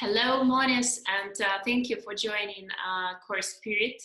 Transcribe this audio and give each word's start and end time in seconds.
Hello, 0.00 0.42
Mones, 0.42 1.00
and 1.06 1.40
uh, 1.40 1.58
thank 1.64 1.88
you 1.88 2.00
for 2.00 2.14
joining 2.16 2.66
uh, 2.84 3.14
Core 3.24 3.40
Spirit 3.40 4.02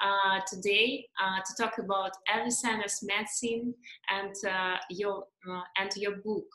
uh, 0.00 0.38
today 0.48 1.08
uh, 1.20 1.40
to 1.44 1.60
talk 1.60 1.78
about 1.78 2.12
Avicenna's 2.32 3.02
medicine 3.02 3.74
and 4.10 4.32
uh, 4.48 4.76
your 4.90 5.24
uh, 5.50 5.62
and 5.80 5.90
your 5.96 6.18
book. 6.18 6.46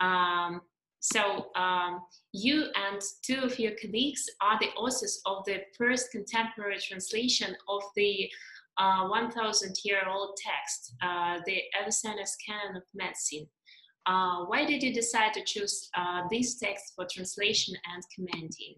Um, 0.00 0.62
so 1.00 1.48
um, 1.54 2.00
you 2.32 2.68
and 2.88 2.98
two 3.22 3.40
of 3.42 3.58
your 3.58 3.72
colleagues 3.72 4.24
are 4.40 4.58
the 4.58 4.68
authors 4.68 5.20
of 5.26 5.44
the 5.44 5.60
first 5.76 6.10
contemporary 6.10 6.78
translation 6.78 7.54
of 7.68 7.82
the 7.94 8.30
1,000-year-old 8.80 10.38
text, 10.38 10.94
the 11.44 11.60
Avicenna's 11.78 12.36
Canon 12.46 12.76
of 12.76 12.84
Medicine. 12.94 13.48
Uh, 14.08 14.46
why 14.46 14.64
did 14.64 14.82
you 14.82 14.92
decide 14.92 15.34
to 15.34 15.44
choose 15.44 15.90
uh, 15.94 16.22
this 16.30 16.58
text 16.58 16.94
for 16.96 17.06
translation 17.12 17.74
and 17.92 18.02
commenting? 18.16 18.74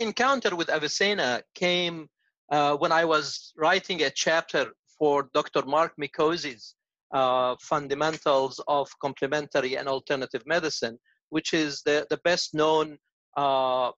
Encounter 0.00 0.56
with 0.56 0.68
Avicenna 0.68 1.40
came 1.54 2.08
uh, 2.50 2.76
when 2.76 2.90
I 2.90 3.04
was 3.04 3.52
writing 3.56 4.02
a 4.02 4.10
chapter 4.10 4.72
for 4.98 5.30
Dr. 5.34 5.62
Marc 5.66 5.92
Micozzi's 6.00 6.74
uh, 7.12 7.54
Fundamentals 7.60 8.60
of 8.66 8.88
Complementary 9.00 9.76
and 9.76 9.86
Alternative 9.86 10.42
Medicine, 10.46 10.98
which 11.28 11.54
is 11.54 11.82
the, 11.82 12.04
the 12.10 12.18
best 12.24 12.54
known 12.54 12.98
uh, 13.36 13.92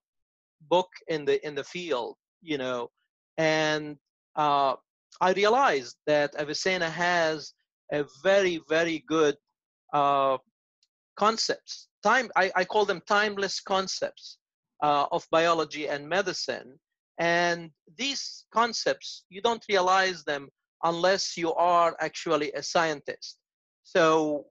book 0.69 0.89
in 1.07 1.25
the 1.25 1.45
in 1.45 1.55
the 1.55 1.63
field, 1.63 2.15
you 2.41 2.59
know, 2.59 2.89
and 3.37 3.97
I 4.35 5.31
realized 5.35 5.95
that 6.05 6.35
Avicenna 6.39 6.89
has 6.89 7.53
a 7.91 8.05
very 8.23 8.61
very 8.69 9.03
good 9.07 9.35
uh, 9.93 10.37
concepts. 11.17 11.87
Time, 12.03 12.29
I, 12.35 12.51
I, 12.55 12.63
call 12.65 12.85
them 12.85 13.01
timeless 13.07 13.59
concepts 13.59 14.37
uh, 14.83 15.07
of 15.11 15.27
biology 15.31 15.87
and 15.87 16.07
medicine. 16.07 16.79
And 17.19 17.71
these 17.97 18.45
concepts, 18.53 19.25
you 19.29 19.41
don't 19.41 19.63
realize 19.67 20.23
them 20.23 20.49
unless 20.83 21.35
you 21.35 21.53
are 21.53 21.95
actually 21.99 22.51
a 22.53 22.61
scientist. 22.61 23.37
So, 23.83 24.45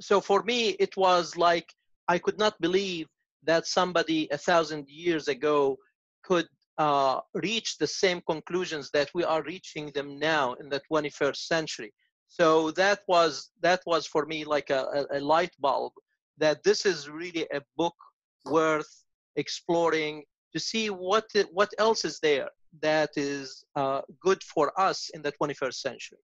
so 0.00 0.20
for 0.20 0.42
me, 0.42 0.70
it 0.80 0.96
was 0.96 1.36
like 1.36 1.72
I 2.08 2.18
could 2.18 2.38
not 2.38 2.60
believe 2.60 3.06
that 3.44 3.66
somebody 3.66 4.28
a 4.32 4.38
thousand 4.38 4.88
years 4.88 5.28
ago 5.28 5.78
could 6.24 6.48
uh, 6.78 7.20
reach 7.34 7.76
the 7.78 7.86
same 7.86 8.20
conclusions 8.26 8.90
that 8.92 9.10
we 9.14 9.24
are 9.24 9.42
reaching 9.42 9.90
them 9.92 10.18
now 10.18 10.54
in 10.54 10.68
the 10.68 10.80
21st 10.90 11.36
century 11.36 11.92
so 12.28 12.70
that 12.72 13.00
was 13.08 13.50
that 13.62 13.80
was 13.86 14.06
for 14.06 14.26
me 14.26 14.44
like 14.44 14.70
a, 14.70 15.06
a, 15.12 15.20
light 15.20 15.52
bulb 15.58 15.92
that 16.36 16.62
this 16.62 16.84
is 16.84 17.08
really 17.08 17.46
a 17.52 17.62
book 17.76 17.96
worth 18.44 19.04
exploring 19.36 20.22
to 20.52 20.60
see 20.60 20.90
what 20.90 21.24
what 21.52 21.72
else 21.78 22.04
is 22.04 22.20
there 22.20 22.48
that 22.82 23.10
is 23.16 23.64
uh, 23.76 24.02
good 24.20 24.42
for 24.42 24.78
us 24.78 25.10
in 25.14 25.22
the 25.22 25.32
21st 25.32 25.74
century. 25.74 26.18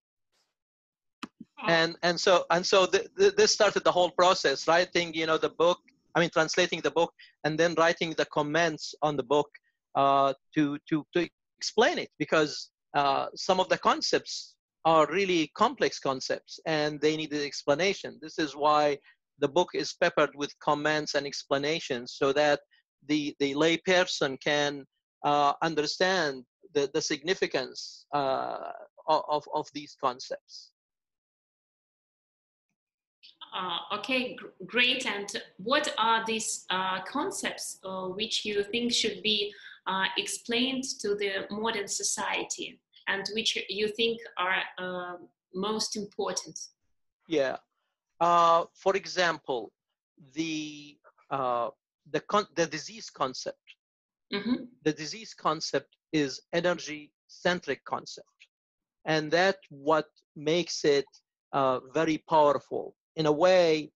And 1.68 1.96
and 2.02 2.20
so 2.20 2.46
and 2.50 2.66
so 2.66 2.88
the, 2.88 3.08
the, 3.16 3.32
this 3.38 3.54
started 3.54 3.84
the 3.84 3.92
whole 3.92 4.10
process 4.10 4.68
writing 4.68 5.14
you 5.14 5.28
know 5.28 5.38
the 5.38 5.50
book 5.50 5.78
i 6.16 6.20
mean 6.20 6.32
translating 6.32 6.82
the 6.82 6.90
book 6.90 7.14
and 7.44 7.56
then 7.60 7.76
writing 7.76 8.16
the 8.18 8.26
comments 8.26 8.96
on 9.04 9.16
the 9.16 9.22
book 9.22 9.48
uh, 9.94 10.34
to 10.56 10.80
to 10.90 11.06
to 11.14 11.30
explain 11.60 12.00
it 12.00 12.10
because 12.18 12.72
uh, 12.96 13.28
some 13.36 13.60
of 13.60 13.70
the 13.70 13.78
concepts 13.78 14.56
are 14.86 15.08
really 15.12 15.52
complex 15.56 16.00
concepts 16.00 16.60
and 16.66 17.00
they 17.00 17.16
need 17.16 17.32
an 17.34 17.44
explanation. 17.44 18.18
This 18.22 18.40
is 18.40 18.56
why 18.56 18.98
the 19.40 19.48
book 19.48 19.70
is 19.74 19.94
peppered 19.94 20.32
with 20.36 20.58
comments 20.60 21.16
and 21.16 21.26
explanations 21.26 22.16
so 22.18 22.34
that 22.34 22.62
the, 23.08 23.36
the 23.40 23.54
lay 23.54 23.78
person 23.78 24.38
can 24.38 24.86
uh, 25.24 25.54
understand 25.62 26.44
the, 26.74 26.90
the 26.94 27.02
significance 27.02 28.06
uh, 28.14 28.58
of, 29.08 29.44
of 29.54 29.68
these 29.74 29.96
concepts. 30.02 30.72
Uh, 33.54 33.98
okay, 33.98 34.36
gr 34.36 34.48
great. 34.66 35.06
And 35.06 35.28
what 35.58 35.94
are 35.98 36.24
these 36.26 36.66
uh, 36.70 37.02
concepts 37.04 37.80
uh, 37.84 38.08
which 38.08 38.46
you 38.46 38.64
think 38.64 38.94
should 38.94 39.22
be 39.22 39.54
uh, 39.88 40.06
explained 40.18 40.86
to 41.02 41.16
the 41.16 41.48
modern 41.50 41.88
society? 41.88 42.80
And 43.08 43.26
which 43.34 43.58
you 43.70 43.88
think 43.90 44.20
are 44.38 44.62
uh, 44.78 45.18
most 45.54 45.96
important? 45.96 46.60
Yeah. 47.28 47.58
Uh, 48.20 48.66
for 48.74 48.96
example, 48.96 49.72
the 50.34 50.98
uh, 51.30 51.70
the 52.12 52.20
con- 52.22 52.48
the 52.56 52.68
disease 52.68 53.10
concept. 53.10 53.58
Mm-hmm. 54.34 54.66
The 54.84 54.94
disease 54.94 55.34
concept 55.34 55.96
is 56.14 56.42
energy 56.54 57.12
centric 57.28 57.84
concept, 57.84 58.28
and 59.06 59.32
that 59.32 59.58
what 59.70 60.08
makes 60.36 60.86
it 60.86 61.06
uh, 61.52 61.80
very 61.94 62.18
powerful. 62.18 62.96
In 63.16 63.26
a 63.26 63.32
way, 63.32 63.92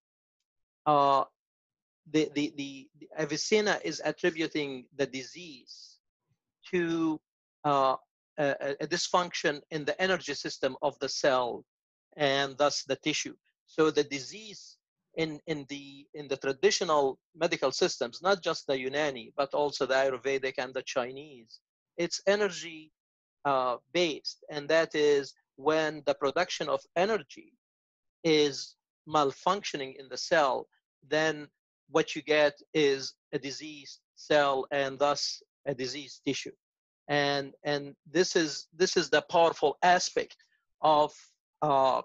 uh, 0.84 1.24
the, 2.10 2.30
the, 2.34 2.52
the, 2.56 2.88
the 3.00 3.08
Avicenna 3.18 3.78
is 3.84 4.00
attributing 4.04 4.86
the 4.96 5.06
disease 5.06 5.98
to 6.70 7.20
uh, 7.64 7.96
a, 8.38 8.86
dysfunction 8.86 9.60
in 9.70 9.84
the 9.84 10.00
energy 10.00 10.34
system 10.34 10.76
of 10.82 10.98
the 10.98 11.08
cell 11.08 11.64
and 12.16 12.56
thus 12.58 12.82
the 12.84 12.96
tissue. 12.96 13.34
So 13.66 13.90
the 13.90 14.04
disease 14.04 14.76
in, 15.16 15.40
in, 15.46 15.66
the, 15.68 16.06
in 16.14 16.28
the 16.28 16.36
traditional 16.36 17.18
medical 17.34 17.72
systems, 17.72 18.20
not 18.22 18.42
just 18.42 18.66
the 18.66 18.74
Unani, 18.74 19.32
but 19.36 19.54
also 19.54 19.86
the 19.86 19.94
Ayurvedic 19.94 20.54
and 20.58 20.74
the 20.74 20.82
Chinese, 20.82 21.60
it's 21.96 22.20
energy 22.26 22.92
uh, 23.44 23.76
based. 23.92 24.44
And 24.50 24.68
that 24.68 24.94
is 24.94 25.34
when 25.56 26.02
the 26.06 26.14
production 26.14 26.68
of 26.68 26.80
energy 26.96 27.54
is 28.24 28.76
malfunctioning 29.08 29.96
in 29.98 30.08
the 30.10 30.18
cell, 30.18 30.68
then 31.08 31.48
what 31.88 32.14
you 32.14 32.22
get 32.22 32.54
is 32.74 33.14
a 33.32 33.38
diseased 33.38 34.00
cell 34.16 34.66
and 34.70 34.98
thus 34.98 35.42
a 35.66 35.74
diseased 35.74 36.22
tissue 36.26 36.52
and 37.08 37.54
and 37.64 37.94
this 38.10 38.36
is 38.36 38.66
this 38.76 38.96
is 38.96 39.08
the 39.10 39.22
powerful 39.22 39.76
aspect 39.82 40.36
of 40.80 41.14
uh, 41.62 42.02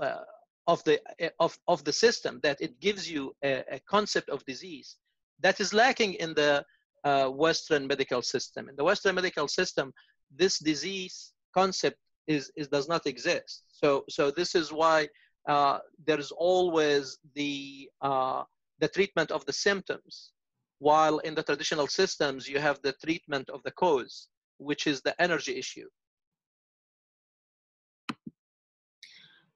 uh, 0.00 0.24
of 0.66 0.82
the 0.84 1.00
of 1.40 1.58
of 1.68 1.84
the 1.84 1.92
system 1.92 2.40
that 2.42 2.60
it 2.60 2.78
gives 2.80 3.10
you 3.10 3.34
a, 3.44 3.64
a 3.70 3.80
concept 3.88 4.28
of 4.28 4.44
disease 4.46 4.96
that 5.40 5.60
is 5.60 5.74
lacking 5.74 6.14
in 6.14 6.34
the 6.34 6.64
uh, 7.04 7.28
Western 7.28 7.86
medical 7.86 8.22
system. 8.22 8.68
In 8.68 8.76
the 8.76 8.84
Western 8.84 9.14
medical 9.14 9.48
system, 9.48 9.92
this 10.34 10.58
disease 10.58 11.32
concept 11.54 11.98
is, 12.26 12.50
is 12.56 12.68
does 12.68 12.88
not 12.88 13.06
exist. 13.06 13.64
So 13.70 14.04
so 14.08 14.30
this 14.30 14.54
is 14.54 14.72
why 14.72 15.08
uh, 15.48 15.78
there 16.04 16.18
is 16.18 16.32
always 16.32 17.18
the 17.34 17.90
uh, 18.00 18.44
the 18.78 18.88
treatment 18.88 19.30
of 19.30 19.44
the 19.46 19.52
symptoms, 19.52 20.32
while 20.78 21.18
in 21.18 21.34
the 21.34 21.42
traditional 21.42 21.86
systems 21.86 22.48
you 22.48 22.58
have 22.58 22.80
the 22.82 22.94
treatment 23.04 23.50
of 23.50 23.62
the 23.64 23.72
cause 23.72 24.28
which 24.58 24.86
is 24.86 25.00
the 25.02 25.20
energy 25.20 25.56
issue. 25.56 25.88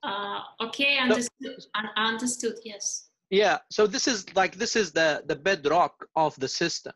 Uh, 0.03 0.41
okay, 0.61 0.99
understood. 0.99 1.57
So, 1.59 1.69
understood. 1.97 2.55
Yes. 2.65 3.11
Yeah. 3.31 3.59
So 3.71 3.87
this 3.87 4.09
is 4.09 4.35
like 4.35 4.57
this 4.57 4.75
is 4.77 4.93
the 4.93 5.23
the 5.27 5.37
bedrock 5.37 6.07
of 6.17 6.35
the 6.41 6.49
system. 6.49 6.95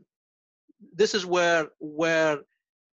This 0.93 1.15
is 1.15 1.27
where 1.27 1.69
where 1.81 2.39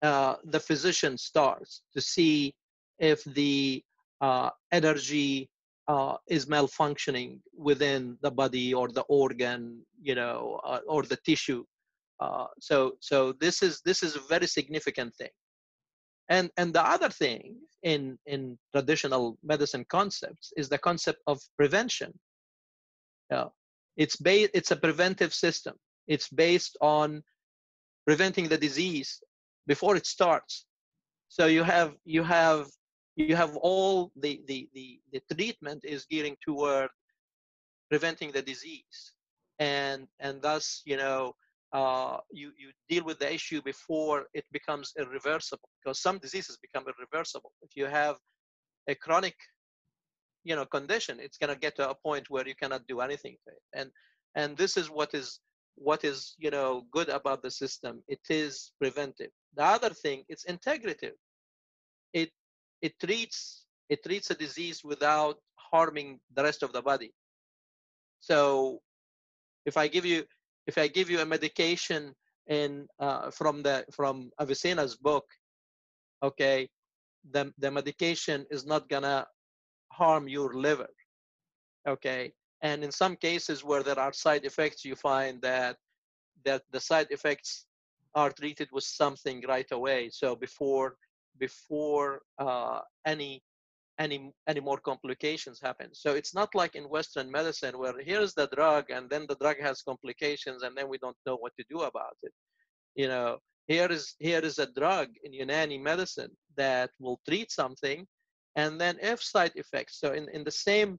uh, 0.02 0.36
the 0.46 0.60
physician 0.60 1.18
starts 1.18 1.82
to 1.94 2.02
see 2.02 2.54
if 2.98 3.24
the 3.24 3.84
uh, 4.22 4.50
energy 4.72 5.50
uh, 5.88 6.18
is 6.28 6.46
malfunctioning 6.46 7.40
within 7.58 8.18
the 8.22 8.32
body 8.32 8.74
or 8.74 8.90
the 8.90 9.02
organ, 9.10 9.82
you 10.02 10.16
know, 10.16 10.60
uh, 10.66 10.80
or 10.88 11.04
the 11.04 11.18
tissue 11.26 11.64
uh, 12.20 12.48
so 12.60 12.94
so 13.00 13.34
this 13.40 13.64
is 13.64 13.82
this 13.86 14.04
is 14.04 14.16
a 14.16 14.28
very 14.28 14.48
significant 14.48 15.16
thing. 15.16 15.34
And 16.30 16.52
and 16.58 16.74
the 16.74 16.86
other 16.86 17.10
thing 17.10 17.56
in 17.84 18.18
in 18.26 18.58
traditional 18.74 19.38
medicine 19.44 19.86
concepts 19.90 20.52
is 20.58 20.70
the 20.70 20.78
concept 20.78 21.22
of 21.28 21.40
prevention. 21.58 22.12
Yeah, 23.32 23.50
it's 23.96 24.16
based 24.16 24.52
it's 24.54 24.72
a 24.72 24.76
preventive 24.76 25.34
system. 25.34 25.76
It's 26.08 26.30
based 26.30 26.78
on 26.82 27.24
preventing 28.06 28.50
the 28.50 28.58
disease 28.58 29.22
before 29.68 29.96
it 29.96 30.06
starts. 30.06 30.66
So 31.30 31.46
you 31.46 31.64
have 31.64 31.96
you 32.06 32.24
have 32.24 32.68
you 33.16 33.36
have 33.36 33.56
all 33.58 34.12
the 34.16 34.42
the 34.48 34.70
the, 34.74 35.00
the 35.14 35.22
treatment 35.34 35.86
is 35.86 36.06
gearing 36.06 36.36
toward 36.46 36.90
preventing 37.90 38.32
the 38.32 38.42
disease 38.42 39.14
and 39.60 40.08
and 40.20 40.42
thus 40.42 40.82
you 40.86 40.98
know 40.98 41.34
uh, 41.74 42.18
you, 42.32 42.52
you 42.58 42.72
deal 42.90 43.04
with 43.04 43.20
the 43.20 43.32
issue 43.32 43.62
before 43.62 44.26
it 44.34 44.46
becomes 44.52 44.94
irreversible 44.98 45.70
because 45.82 46.00
some 46.02 46.18
diseases 46.18 46.58
become 46.58 46.86
irreversible. 46.88 47.52
If 47.62 47.72
you 47.76 47.86
have 47.86 48.18
a 48.88 48.96
chronic 48.96 49.36
you 50.46 50.56
know 50.56 50.66
condition 50.66 51.20
it's 51.20 51.38
going 51.38 51.54
to 51.54 51.60
get 51.60 51.76
to 51.76 51.90
a 51.90 51.94
point 51.94 52.30
where 52.30 52.48
you 52.48 52.56
cannot 52.56 52.82
do 52.88 53.02
anything 53.02 53.36
and 53.76 53.92
and 54.36 54.56
this 54.56 54.78
is 54.78 54.90
what 54.90 55.14
is 55.14 55.42
what 55.80 56.04
is 56.04 56.36
you 56.38 56.52
know 56.52 56.84
good 56.92 57.10
about 57.10 57.42
the 57.42 57.50
system. 57.50 58.04
It 58.08 58.20
is 58.30 58.72
preventive. 58.80 59.32
The 59.56 59.64
other 59.64 59.90
thing 59.90 60.24
it's 60.28 60.46
integrative. 60.46 61.16
It 62.14 62.32
it 62.82 63.00
treats 63.00 63.66
it 63.90 64.04
treats 64.04 64.30
a 64.30 64.36
disease 64.36 64.84
without 64.84 65.38
harming 65.56 66.20
the 66.36 66.44
rest 66.44 66.64
of 66.64 66.74
the 66.74 66.82
body. 66.82 67.14
So 68.20 68.82
if 69.66 69.78
i 69.78 69.88
give 69.88 70.06
you 70.06 70.24
if 70.72 70.78
i 70.84 70.88
give 70.98 71.10
you 71.10 71.20
a 71.22 71.32
medication 71.36 72.02
in 72.48 72.72
uh, 73.06 73.30
from 73.40 73.56
the 73.68 73.76
from 73.98 74.16
avicenna's 74.44 74.96
book 75.08 75.26
okay 76.30 76.60
the, 77.34 77.44
the 77.64 77.70
medication 77.80 78.46
is 78.56 78.64
not 78.66 78.90
gonna 78.94 79.20
harm 79.92 80.24
your 80.28 80.50
liver 80.66 80.90
okay? 81.88 82.32
And 82.62 82.84
in 82.84 82.92
some 82.92 83.16
cases 83.16 83.64
where 83.64 83.84
there 83.84 84.00
are 84.00 84.14
side 84.14 84.46
effects 84.46 84.84
you 84.84 84.96
find 84.96 85.42
that 85.42 85.78
that 86.46 86.64
the 86.72 86.80
side 86.80 87.08
effects 87.10 87.66
are 88.16 88.32
treated 88.32 88.70
with 88.72 88.84
something 88.84 89.44
right 89.48 89.70
away. 89.72 90.10
So 90.12 90.36
before 90.36 90.96
before 91.38 92.22
uh, 92.38 92.82
any 93.06 93.42
any 94.00 94.32
any 94.48 94.62
more 94.62 94.80
complications 94.80 95.60
happen. 95.62 95.90
So 95.94 96.12
it's 96.12 96.34
not 96.34 96.56
like 96.56 96.76
in 96.76 96.90
western 96.90 97.30
medicine 97.30 97.78
where 97.78 97.94
here's 98.00 98.34
the 98.34 98.48
drug 98.48 98.90
and 98.90 99.10
then 99.10 99.26
the 99.28 99.36
drug 99.36 99.58
has 99.62 99.82
complications 99.82 100.64
and 100.64 100.76
then 100.76 100.88
we 100.90 100.98
don't 100.98 101.18
know 101.26 101.36
what 101.36 101.54
to 101.58 101.66
do 101.70 101.82
about 101.82 102.18
it. 102.24 102.34
You 102.96 103.10
know 103.10 103.38
here 103.68 103.92
is 103.92 104.16
here 104.20 104.40
is 104.40 104.58
a 104.58 104.72
drug 104.80 105.10
in 105.24 105.32
unani 105.34 105.80
medicine 105.82 106.32
that 106.56 106.90
will 107.00 107.20
treat 107.28 107.52
something 107.52 108.08
and 108.56 108.80
then 108.82 108.98
if 109.02 109.22
side 109.22 109.52
effects. 109.56 110.00
So 110.00 110.14
in, 110.14 110.28
in 110.30 110.44
the 110.44 110.58
same 110.68 110.98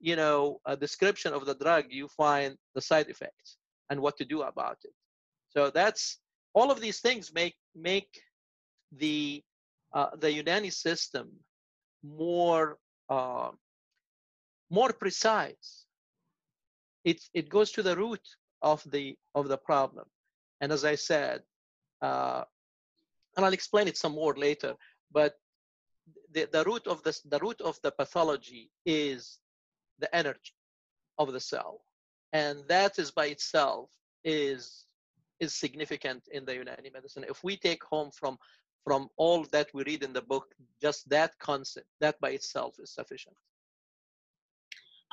you 0.00 0.16
know 0.16 0.60
a 0.66 0.76
description 0.76 1.32
of 1.32 1.46
the 1.46 1.54
drug 1.54 1.84
you 1.88 2.08
find 2.08 2.56
the 2.74 2.82
side 2.82 3.08
effects 3.08 3.56
and 3.88 4.00
what 4.00 4.16
to 4.18 4.24
do 4.24 4.42
about 4.42 4.78
it. 4.84 4.94
So 5.48 5.70
that's 5.70 6.18
all 6.52 6.70
of 6.70 6.80
these 6.80 7.00
things 7.00 7.32
make 7.32 7.56
make 7.74 8.12
the 8.92 9.42
uh, 9.94 10.10
the 10.18 10.30
unani 10.42 10.72
system 10.72 11.30
more 12.04 12.78
uh, 13.08 13.50
more 14.70 14.92
precise. 14.92 15.86
It 17.04 17.22
it 17.34 17.48
goes 17.48 17.72
to 17.72 17.82
the 17.82 17.96
root 17.96 18.26
of 18.62 18.82
the 18.90 19.16
of 19.34 19.48
the 19.48 19.58
problem. 19.58 20.06
And 20.60 20.72
as 20.72 20.84
i 20.84 20.94
said 20.94 21.42
uh, 22.00 22.44
and 23.36 23.44
i'll 23.44 23.52
explain 23.52 23.88
it 23.88 23.96
some 23.96 24.12
more 24.12 24.34
later 24.34 24.74
but 25.12 25.34
the, 26.32 26.48
the 26.52 26.64
root 26.64 26.86
of 26.86 27.02
this 27.02 27.20
the 27.20 27.38
root 27.38 27.60
of 27.60 27.78
the 27.82 27.90
pathology 27.90 28.70
is 28.84 29.38
the 29.98 30.14
energy 30.14 30.54
of 31.18 31.32
the 31.32 31.40
cell. 31.40 31.82
And 32.32 32.64
that 32.68 32.98
is 32.98 33.10
by 33.10 33.26
itself 33.26 33.90
is 34.24 34.86
is 35.40 35.54
significant 35.54 36.22
in 36.32 36.44
the 36.44 36.52
unani 36.52 36.92
medicine. 36.92 37.24
If 37.28 37.42
we 37.44 37.56
take 37.56 37.82
home 37.84 38.10
from 38.10 38.38
from 38.84 39.08
all 39.16 39.44
that 39.52 39.68
we 39.74 39.82
read 39.84 40.02
in 40.02 40.12
the 40.12 40.22
book 40.22 40.54
just 40.80 41.08
that 41.08 41.38
concept 41.38 41.86
that 42.00 42.18
by 42.20 42.30
itself 42.30 42.76
is 42.78 42.90
sufficient 42.90 43.36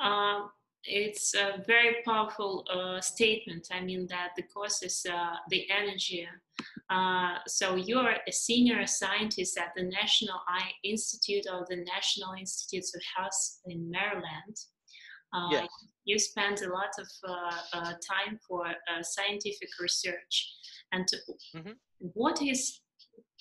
um, 0.00 0.50
it's 0.84 1.34
a 1.34 1.62
very 1.66 1.96
powerful 2.04 2.64
uh, 2.70 3.00
statement 3.00 3.68
i 3.72 3.80
mean 3.80 4.06
that 4.08 4.30
the 4.36 4.42
cause 4.42 4.82
is 4.82 5.06
uh, 5.10 5.36
the 5.48 5.66
energy 5.70 6.26
uh, 6.90 7.36
so 7.46 7.76
you're 7.76 8.16
a 8.26 8.32
senior 8.32 8.86
scientist 8.86 9.56
at 9.58 9.72
the 9.76 9.84
national 9.84 10.38
eye 10.48 10.70
institute 10.82 11.46
of 11.46 11.66
the 11.68 11.76
national 11.76 12.32
institutes 12.38 12.94
of 12.94 13.02
health 13.16 13.60
in 13.66 13.90
maryland 13.90 14.56
uh, 15.34 15.48
yes. 15.50 15.68
You 16.04 16.18
spend 16.18 16.60
a 16.62 16.68
lot 16.68 16.90
of 16.98 17.08
uh, 17.26 17.56
uh, 17.72 17.92
time 18.06 18.38
for 18.46 18.66
scientific 19.02 19.68
research. 19.80 20.54
And 20.90 21.08
mm-hmm. 21.54 21.70
what 22.00 22.42
is 22.42 22.80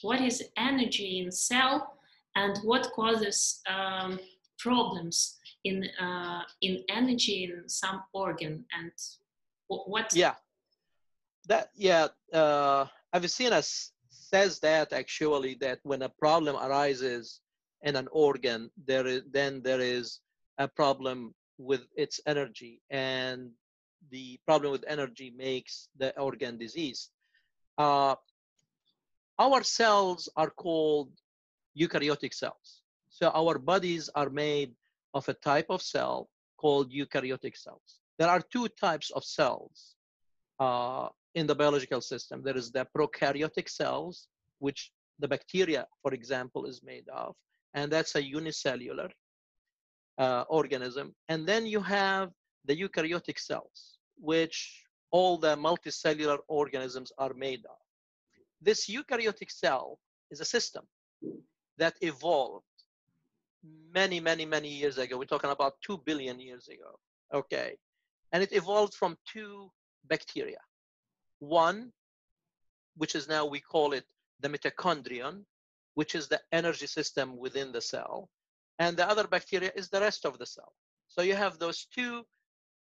what 0.01 0.21
is 0.21 0.43
energy 0.57 1.19
in 1.19 1.31
cell 1.31 1.97
and 2.35 2.57
what 2.63 2.91
causes 2.93 3.61
um, 3.67 4.19
problems 4.57 5.37
in 5.63 5.87
uh, 5.99 6.41
in 6.61 6.83
energy 6.89 7.43
in 7.43 7.67
some 7.67 8.03
organ 8.13 8.65
and 8.77 8.91
what 9.67 10.13
yeah 10.15 10.35
that 11.47 11.69
yeah 11.75 12.07
uh, 12.33 12.85
avicenna 13.13 13.61
says 14.09 14.59
that 14.59 14.93
actually 14.93 15.55
that 15.59 15.79
when 15.83 16.01
a 16.03 16.09
problem 16.09 16.55
arises 16.55 17.41
in 17.81 17.95
an 17.95 18.07
organ 18.11 18.69
there 18.85 19.07
is 19.07 19.21
then 19.31 19.61
there 19.61 19.81
is 19.81 20.19
a 20.57 20.67
problem 20.67 21.33
with 21.57 21.87
its 21.95 22.19
energy 22.25 22.81
and 22.89 23.51
the 24.09 24.39
problem 24.45 24.71
with 24.71 24.83
energy 24.87 25.33
makes 25.35 25.87
the 25.97 26.17
organ 26.19 26.57
disease. 26.57 27.09
Uh, 27.77 28.15
our 29.45 29.63
cells 29.63 30.29
are 30.41 30.51
called 30.63 31.09
eukaryotic 31.81 32.33
cells. 32.41 32.67
So 33.09 33.25
our 33.41 33.55
bodies 33.71 34.03
are 34.19 34.29
made 34.29 34.71
of 35.17 35.23
a 35.27 35.37
type 35.51 35.69
of 35.75 35.81
cell 35.81 36.29
called 36.61 36.87
eukaryotic 36.99 37.55
cells. 37.57 37.89
There 38.19 38.29
are 38.29 38.41
two 38.55 38.67
types 38.85 39.09
of 39.17 39.23
cells 39.23 39.95
uh, 40.65 41.07
in 41.39 41.45
the 41.47 41.55
biological 41.55 42.01
system. 42.01 42.37
There 42.47 42.59
is 42.63 42.71
the 42.71 42.85
prokaryotic 42.95 43.67
cells, 43.79 44.27
which 44.59 44.81
the 45.21 45.27
bacteria, 45.35 45.83
for 46.03 46.13
example, 46.13 46.63
is 46.71 46.77
made 46.91 47.07
of, 47.09 47.35
and 47.73 47.91
that's 47.91 48.15
a 48.15 48.23
unicellular 48.39 49.09
uh, 50.23 50.43
organism. 50.59 51.15
And 51.29 51.47
then 51.49 51.65
you 51.73 51.81
have 51.81 52.29
the 52.67 52.75
eukaryotic 52.83 53.39
cells, 53.39 53.77
which 54.31 54.57
all 55.09 55.33
the 55.45 55.55
multicellular 55.67 56.37
organisms 56.47 57.11
are 57.17 57.33
made 57.33 57.63
of. 57.65 57.80
This 58.61 58.87
eukaryotic 58.87 59.51
cell 59.51 59.99
is 60.29 60.39
a 60.39 60.45
system 60.45 60.85
that 61.77 61.95
evolved 62.01 62.65
many, 63.93 64.19
many, 64.19 64.45
many 64.45 64.69
years 64.69 64.97
ago. 64.97 65.17
We're 65.17 65.25
talking 65.25 65.49
about 65.49 65.73
2 65.81 65.99
billion 66.05 66.39
years 66.39 66.67
ago. 66.67 66.99
Okay. 67.33 67.75
And 68.31 68.43
it 68.43 68.53
evolved 68.53 68.93
from 68.93 69.17
two 69.25 69.71
bacteria. 70.05 70.59
One, 71.39 71.91
which 72.95 73.15
is 73.15 73.27
now 73.27 73.45
we 73.45 73.59
call 73.59 73.93
it 73.93 74.05
the 74.39 74.49
mitochondrion, 74.49 75.43
which 75.95 76.15
is 76.15 76.27
the 76.27 76.41
energy 76.51 76.87
system 76.87 77.37
within 77.37 77.71
the 77.71 77.81
cell 77.81 78.29
and 78.81 78.97
the 78.97 79.07
other 79.07 79.27
bacteria 79.27 79.71
is 79.75 79.89
the 79.89 80.01
rest 80.01 80.25
of 80.25 80.39
the 80.39 80.45
cell. 80.45 80.73
So 81.07 81.21
you 81.21 81.35
have 81.35 81.59
those 81.59 81.85
two 81.93 82.23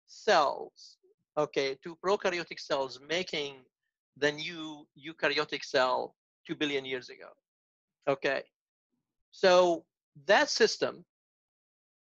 cells, 0.07 0.97
okay, 1.37 1.77
two 1.83 1.95
prokaryotic 2.03 2.59
cells 2.59 2.99
making 3.07 3.57
the 4.21 4.33
new 4.33 4.87
eukaryotic 4.97 5.65
cell 5.65 6.15
two 6.47 6.55
billion 6.55 6.85
years 6.85 7.09
ago. 7.09 7.31
Okay. 8.07 8.43
So 9.33 9.85
that 10.27 10.51
system 10.51 11.05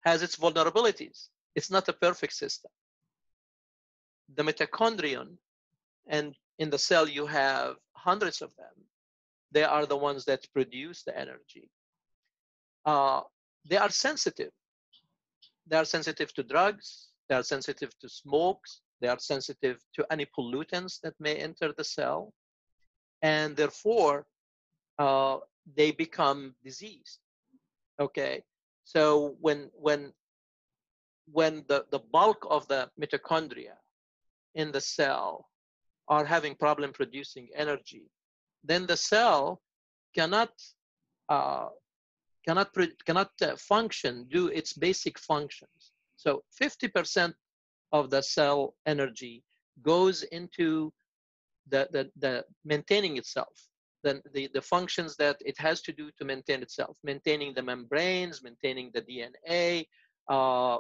has 0.02 0.22
its 0.22 0.36
vulnerabilities. 0.36 1.30
It's 1.56 1.72
not 1.72 1.88
a 1.88 1.94
perfect 1.94 2.34
system. 2.34 2.72
The 4.36 4.44
mitochondrion, 4.44 5.38
and 6.08 6.36
in 6.60 6.70
the 6.70 6.78
cell 6.78 7.08
you 7.08 7.26
have 7.26 7.76
hundreds 7.94 8.42
of 8.42 8.56
them, 8.56 8.76
they 9.52 9.64
are 9.64 9.86
the 9.86 9.98
ones 9.98 10.26
that 10.26 10.52
produce 10.54 11.04
the 11.04 11.18
energy. 11.18 11.70
Uh, 12.86 13.22
they 13.70 13.78
are 13.78 13.90
sensitive. 13.90 14.52
They 15.68 15.78
are 15.78 15.86
sensitive 15.86 16.34
to 16.34 16.44
drugs, 16.44 17.08
they 17.30 17.36
are 17.36 17.44
sensitive 17.44 17.98
to 18.00 18.10
smokes, 18.10 18.82
they 19.04 19.10
are 19.10 19.20
sensitive 19.20 19.84
to 19.96 20.06
any 20.10 20.26
pollutants 20.26 21.02
that 21.02 21.14
may 21.20 21.36
enter 21.36 21.74
the 21.78 21.84
cell, 21.84 22.34
and 23.22 23.54
therefore 23.58 24.26
uh, 24.98 25.40
they 25.76 25.92
become 25.92 26.56
diseased. 26.64 27.20
Okay, 28.00 28.44
so 28.86 29.36
when 29.42 29.70
when 29.74 30.14
when 31.32 31.66
the, 31.68 31.86
the 31.92 32.00
bulk 32.00 32.48
of 32.50 32.66
the 32.70 32.90
mitochondria 33.02 33.76
in 34.56 34.72
the 34.72 34.82
cell 34.82 35.50
are 36.08 36.24
having 36.24 36.56
problem 36.56 36.94
producing 36.94 37.50
energy, 37.56 38.10
then 38.64 38.86
the 38.88 38.98
cell 38.98 39.62
cannot 40.16 40.52
uh, 41.28 41.68
cannot, 42.46 42.70
cannot 43.06 43.32
uh, 43.42 43.56
function, 43.58 44.28
do 44.32 44.48
its 44.48 44.74
basic 44.74 45.18
functions. 45.20 45.92
So 46.16 46.44
50% 46.62 47.34
of 47.94 48.10
the 48.10 48.22
cell 48.22 48.74
energy 48.86 49.44
goes 49.82 50.24
into 50.24 50.92
the, 51.70 51.88
the, 51.92 52.12
the 52.18 52.44
maintaining 52.66 53.18
itself, 53.18 53.70
the, 54.04 54.22
the, 54.34 54.50
the 54.54 54.62
functions 54.62 55.16
that 55.18 55.38
it 55.46 55.58
has 55.58 55.82
to 55.84 55.94
do 55.94 56.10
to 56.18 56.26
maintain 56.26 56.62
itself, 56.62 56.98
maintaining 57.04 57.54
the 57.54 57.62
membranes, 57.62 58.44
maintaining 58.44 58.92
the 58.94 59.02
DNA, 59.02 59.86
uh, 60.28 60.78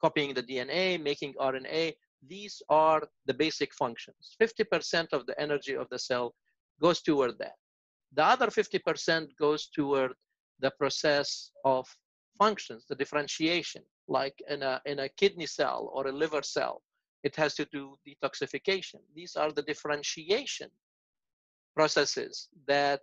copying 0.00 0.34
the 0.34 0.42
DNA, 0.42 1.00
making 1.00 1.34
RNA. 1.34 1.94
These 2.26 2.60
are 2.68 3.02
the 3.26 3.34
basic 3.34 3.72
functions. 3.74 4.36
50% 4.40 5.12
of 5.12 5.26
the 5.26 5.40
energy 5.40 5.76
of 5.76 5.88
the 5.90 5.98
cell 5.98 6.34
goes 6.80 7.02
toward 7.02 7.38
that. 7.38 7.54
The 8.14 8.24
other 8.24 8.46
50% 8.46 9.28
goes 9.38 9.68
toward 9.68 10.12
the 10.60 10.72
process 10.78 11.50
of 11.64 11.86
functions, 12.38 12.84
the 12.88 12.94
differentiation, 12.94 13.82
like 14.08 14.40
in 14.48 14.62
a, 14.62 14.80
in 14.86 15.00
a 15.00 15.08
kidney 15.08 15.46
cell 15.46 15.90
or 15.92 16.06
a 16.06 16.12
liver 16.12 16.42
cell. 16.42 16.82
it 17.24 17.34
has 17.36 17.54
to 17.54 17.64
do 17.72 17.96
detoxification. 18.06 19.00
These 19.14 19.34
are 19.36 19.50
the 19.50 19.62
differentiation 19.62 20.70
processes 21.74 22.48
that 22.68 23.00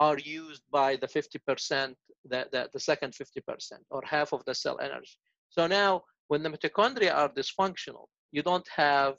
are 0.00 0.18
used 0.18 0.62
by 0.70 0.96
the 0.96 1.06
50%, 1.06 1.94
the, 2.24 2.46
the, 2.52 2.68
the 2.72 2.80
second 2.80 3.12
50%, 3.12 3.72
or 3.90 4.02
half 4.04 4.32
of 4.32 4.44
the 4.46 4.54
cell 4.54 4.78
energy. 4.80 5.16
So 5.48 5.66
now, 5.66 6.02
when 6.28 6.42
the 6.42 6.50
mitochondria 6.50 7.14
are 7.14 7.28
dysfunctional, 7.28 8.06
you 8.32 8.42
don't 8.42 8.68
have 8.74 9.14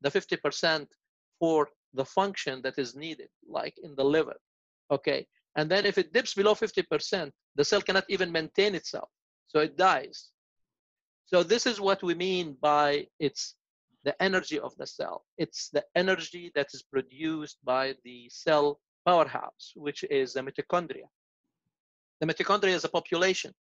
the 0.00 0.10
50% 0.10 0.86
for 1.38 1.68
the 1.94 2.04
function 2.04 2.62
that 2.62 2.78
is 2.78 2.94
needed, 2.94 3.28
like 3.48 3.74
in 3.82 3.94
the 3.96 4.04
liver. 4.04 4.36
Okay. 4.90 5.26
And 5.56 5.70
then 5.70 5.84
if 5.84 5.98
it 5.98 6.12
dips 6.12 6.34
below 6.34 6.54
50%, 6.54 7.30
the 7.56 7.64
cell 7.64 7.82
cannot 7.82 8.04
even 8.08 8.32
maintain 8.32 8.74
itself. 8.74 9.10
So 9.52 9.60
it 9.60 9.76
dies. 9.76 10.30
So 11.26 11.42
this 11.42 11.66
is 11.66 11.78
what 11.78 12.02
we 12.02 12.14
mean 12.14 12.56
by 12.62 13.06
it's 13.18 13.54
the 14.02 14.20
energy 14.22 14.58
of 14.58 14.74
the 14.78 14.86
cell. 14.86 15.26
It's 15.36 15.68
the 15.68 15.84
energy 15.94 16.50
that 16.54 16.68
is 16.72 16.82
produced 16.82 17.58
by 17.62 17.94
the 18.02 18.30
cell 18.30 18.80
powerhouse, 19.04 19.72
which 19.76 20.04
is 20.04 20.32
the 20.32 20.40
mitochondria. 20.40 21.06
The 22.20 22.26
mitochondria 22.26 22.72
is 22.72 22.84
a 22.84 22.88
population, 22.88 23.52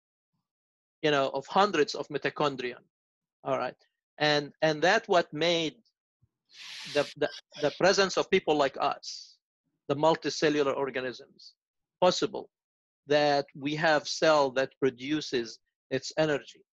you 1.03 1.11
know, 1.11 1.29
of 1.31 1.45
hundreds 1.49 1.97
of 1.97 2.07
mitochondria. 2.07 2.77
All 3.43 3.59
right. 3.59 3.81
And 4.19 4.53
and 4.63 4.81
that 4.83 5.09
what 5.09 5.33
made 5.33 5.75
the, 6.95 7.03
the, 7.17 7.29
the 7.63 7.73
presence 7.81 8.17
of 8.17 8.31
people 8.31 8.57
like 8.57 8.77
us, 8.81 9.39
the 9.89 9.97
multicellular 9.97 10.77
organisms, 10.77 11.55
possible 12.01 12.49
that 13.09 13.47
we 13.57 13.75
have 13.75 14.07
cell 14.07 14.51
that 14.53 14.71
produces 14.79 15.59
its 15.91 16.13
energy 16.17 16.65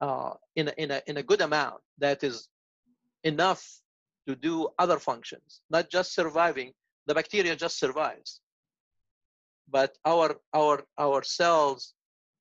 uh, 0.00 0.34
in, 0.56 0.68
a, 0.68 0.72
in, 0.78 0.90
a, 0.90 1.02
in 1.06 1.16
a 1.16 1.22
good 1.22 1.40
amount 1.40 1.80
that 1.98 2.22
is 2.22 2.48
enough 3.22 3.80
to 4.26 4.34
do 4.34 4.68
other 4.78 4.98
functions, 4.98 5.60
not 5.70 5.90
just 5.90 6.14
surviving. 6.14 6.72
The 7.06 7.14
bacteria 7.14 7.54
just 7.56 7.78
survives. 7.78 8.40
But 9.68 9.96
our, 10.04 10.36
our, 10.54 10.84
our 10.98 11.22
cells, 11.22 11.94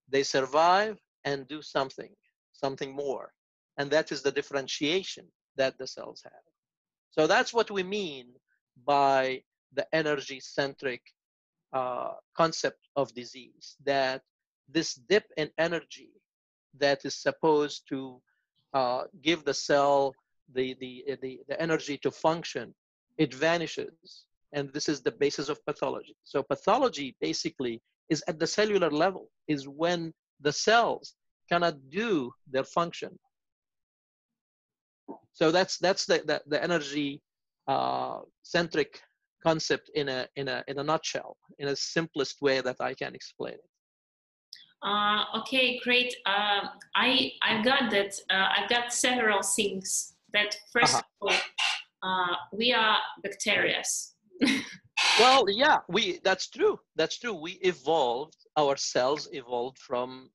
they 0.10 0.24
survive 0.24 1.00
and 1.26 1.48
do 1.48 1.62
something, 1.62 2.10
something 2.54 2.96
more. 2.96 3.32
And 3.78 3.90
that 3.92 4.12
is 4.12 4.22
the 4.22 4.32
differentiation 4.32 5.26
that 5.58 5.78
the 5.78 5.88
cells 5.88 6.22
have. 6.24 6.44
So 7.12 7.28
that's 7.28 7.54
what 7.54 7.72
we 7.72 7.84
mean 7.84 8.28
by 8.86 9.44
the 9.74 9.86
energy 9.94 10.40
centric 10.40 11.02
uh, 11.74 12.14
concept 12.36 12.88
of 12.96 13.14
disease 13.14 13.76
that 13.84 14.22
this 14.74 14.96
dip 15.10 15.26
in 15.38 15.50
energy 15.58 16.10
that 16.80 17.06
is 17.06 17.16
supposed 17.16 17.84
to 17.90 18.22
uh, 18.74 19.04
give 19.22 19.46
the 19.46 19.54
cell 19.54 20.14
the, 20.54 20.76
the, 20.80 21.06
the, 21.22 21.40
the 21.48 21.62
energy 21.62 21.98
to 22.00 22.12
function, 22.12 22.74
it 23.18 23.34
vanishes. 23.34 24.26
And 24.52 24.72
this 24.74 24.90
is 24.90 25.02
the 25.02 25.12
basis 25.12 25.50
of 25.50 25.64
pathology. 25.66 26.16
So 26.24 26.44
pathology 26.44 27.16
basically 27.22 27.82
is 28.10 28.24
at 28.28 28.40
the 28.40 28.48
cellular 28.48 28.92
level, 28.92 29.30
is 29.48 29.68
when 29.68 30.14
the 30.42 30.52
cells 30.52 31.16
cannot 31.50 31.76
do 31.90 32.32
their 32.52 32.64
function. 32.64 33.18
So 35.34 35.52
that's 35.52 35.78
that's 35.80 36.06
the, 36.06 36.22
the, 36.26 36.42
the 36.46 36.64
energy 36.64 37.22
uh, 37.68 38.20
centric 38.44 39.02
concept 39.42 39.90
in 39.96 40.08
a 40.10 40.28
in 40.36 40.48
a 40.48 40.64
in 40.68 40.80
a 40.80 40.84
nutshell, 40.84 41.38
in 41.58 41.70
a 41.70 41.76
simplest 41.76 42.42
way 42.42 42.62
that 42.62 42.78
I 42.80 42.94
can 42.94 43.16
explain 43.16 43.56
it. 43.56 43.73
Uh, 44.84 45.24
okay, 45.38 45.80
great. 45.80 46.14
Uh, 46.26 46.68
I 46.96 47.32
I 47.42 47.62
got 47.64 47.90
that. 47.92 48.14
Uh, 48.30 48.48
I've 48.58 48.70
got 48.70 48.94
several 48.94 49.42
things. 49.42 50.14
That 50.34 50.56
1st 50.76 50.96
uh-huh. 50.96 51.02
of 51.22 51.30
all, 51.30 51.38
uh, 52.04 52.36
we 52.52 52.74
are 52.74 52.98
bacteria. 53.22 53.84
well, 55.20 55.46
yeah, 55.50 55.78
we. 55.88 56.20
That's 56.24 56.50
true. 56.50 56.80
That's 56.96 57.18
true. 57.18 57.34
We 57.34 57.54
evolved. 57.62 58.36
Our 58.58 58.76
cells 58.76 59.30
evolved 59.32 59.78
from 59.80 60.30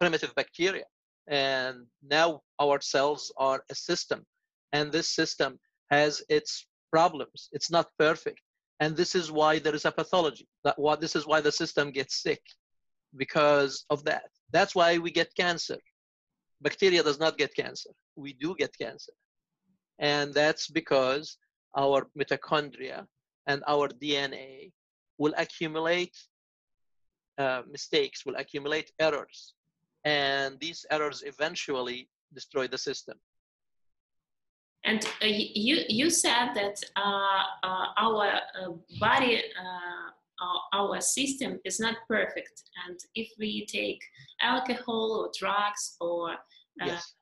primitive 0.00 0.34
bacteria, 0.34 0.86
and 1.28 1.86
now 2.02 2.40
our 2.58 2.80
cells 2.80 3.32
are 3.36 3.62
a 3.70 3.74
system, 3.74 4.24
and 4.72 4.90
this 4.90 5.10
system 5.10 5.60
has 5.90 6.22
its 6.28 6.66
problems. 6.90 7.48
It's 7.52 7.70
not 7.70 7.86
perfect. 7.98 8.40
And 8.80 8.96
this 8.96 9.14
is 9.14 9.30
why 9.30 9.58
there 9.58 9.74
is 9.74 9.84
a 9.84 9.92
pathology. 9.92 10.48
That 10.64 10.78
what 10.78 11.00
this 11.00 11.14
is 11.14 11.26
why 11.26 11.40
the 11.40 11.52
system 11.52 11.90
gets 11.90 12.22
sick 12.22 12.42
because 13.16 13.84
of 13.90 14.04
that. 14.04 14.30
That's 14.52 14.74
why 14.74 14.98
we 14.98 15.10
get 15.10 15.34
cancer. 15.34 15.78
Bacteria 16.60 17.02
does 17.02 17.18
not 17.18 17.38
get 17.38 17.54
cancer. 17.54 17.90
We 18.16 18.32
do 18.32 18.54
get 18.58 18.76
cancer. 18.76 19.12
And 19.98 20.32
that's 20.32 20.68
because 20.68 21.38
our 21.76 22.06
mitochondria 22.18 23.06
and 23.46 23.62
our 23.66 23.88
DNA 23.88 24.72
will 25.18 25.34
accumulate 25.36 26.16
uh, 27.38 27.62
mistakes, 27.70 28.24
will 28.26 28.36
accumulate 28.36 28.92
errors. 28.98 29.54
And 30.04 30.58
these 30.60 30.84
errors 30.90 31.22
eventually 31.24 32.08
destroy 32.34 32.68
the 32.68 32.78
system. 32.78 33.18
And 34.84 35.04
uh, 35.22 35.26
you 35.26 35.84
you 35.88 36.08
said 36.08 36.54
that 36.54 36.80
uh, 36.96 37.42
uh, 37.62 37.86
our 37.96 38.26
uh, 38.26 38.72
body, 39.00 39.36
uh, 39.36 40.10
our 40.72 41.00
system 41.00 41.58
is 41.64 41.80
not 41.80 41.96
perfect, 42.08 42.62
and 42.86 42.98
if 43.14 43.28
we 43.38 43.66
take 43.66 44.00
alcohol 44.40 45.20
or 45.20 45.30
drugs 45.38 45.96
or 46.00 46.32
uh, 46.32 46.86
yes. 46.86 47.14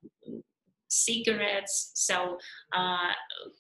cigarettes, 0.88 1.92
so 1.94 2.36
uh, 2.74 3.12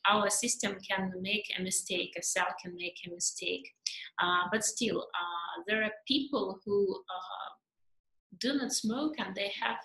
our 0.08 0.28
system 0.30 0.76
can 0.88 1.12
make 1.20 1.44
a 1.58 1.62
mistake. 1.62 2.12
A 2.18 2.22
cell 2.22 2.46
can 2.62 2.74
make 2.76 2.98
a 3.06 3.10
mistake, 3.10 3.66
uh, 4.22 4.44
but 4.52 4.64
still, 4.64 5.00
uh, 5.00 5.62
there 5.66 5.82
are 5.82 5.92
people 6.06 6.60
who 6.64 7.02
do 8.38 8.54
not 8.54 8.72
smoke 8.72 9.14
and 9.18 9.34
they 9.34 9.50
have 9.60 9.78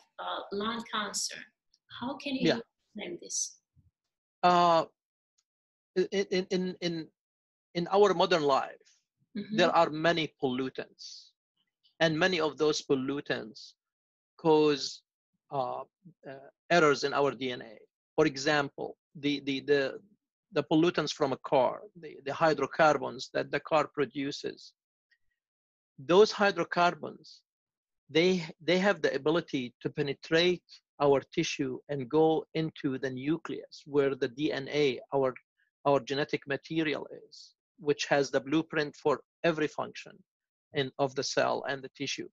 lung 0.52 0.84
cancer. 0.94 1.38
How 2.00 2.18
can 2.18 2.36
you 2.36 2.48
yeah. 2.48 2.60
explain 2.94 3.18
this? 3.22 3.62
uh, 4.44 4.86
in, 5.96 6.46
in, 6.50 6.76
in, 6.82 7.08
in 7.76 7.88
our 7.92 8.14
modern 8.14 8.44
life, 8.44 8.81
mm-hmm. 9.38 9.56
there 9.56 9.76
are 9.76 9.90
many 9.90 10.34
pollutants. 10.42 11.32
And 12.00 12.18
many 12.18 12.40
of 12.40 12.58
those 12.58 12.82
pollutants 12.82 13.74
cause 14.38 15.02
uh, 15.52 15.82
uh, 16.28 16.48
errors 16.70 17.04
in 17.04 17.14
our 17.14 17.32
DNA. 17.32 17.76
For 18.16 18.26
example, 18.26 18.98
the, 19.16 19.42
the, 19.42 19.60
the, 19.62 20.00
the 20.52 20.64
pollutants 20.64 21.14
from 21.14 21.34
a 21.34 21.38
car, 21.38 21.82
the, 22.00 22.18
the 22.26 22.34
hydrocarbons 22.34 23.30
that 23.34 23.52
the 23.52 23.60
car 23.60 23.88
produces, 23.88 24.74
those 26.00 26.32
hydrocarbons, 26.32 27.42
they, 28.10 28.44
they 28.62 28.78
have 28.80 29.02
the 29.02 29.14
ability 29.14 29.74
to 29.82 29.90
penetrate 29.90 30.64
our 31.02 31.22
tissue 31.34 31.80
and 31.90 32.10
go 32.10 32.46
into 32.54 32.98
the 32.98 33.10
nucleus 33.10 33.84
where 33.86 34.16
the 34.16 34.30
DNA, 34.30 35.00
our, 35.14 35.34
our 35.86 36.00
genetic 36.00 36.48
material 36.48 37.08
is, 37.28 37.54
which 37.82 38.06
has 38.06 38.32
the 38.32 38.40
blueprint 38.40 38.96
for 38.96 39.22
every 39.44 39.68
function 39.68 40.14
in, 40.74 40.92
of 41.00 41.16
the 41.16 41.24
cell 41.24 41.64
and 41.68 41.84
the 41.84 41.92
tissue. 41.98 42.30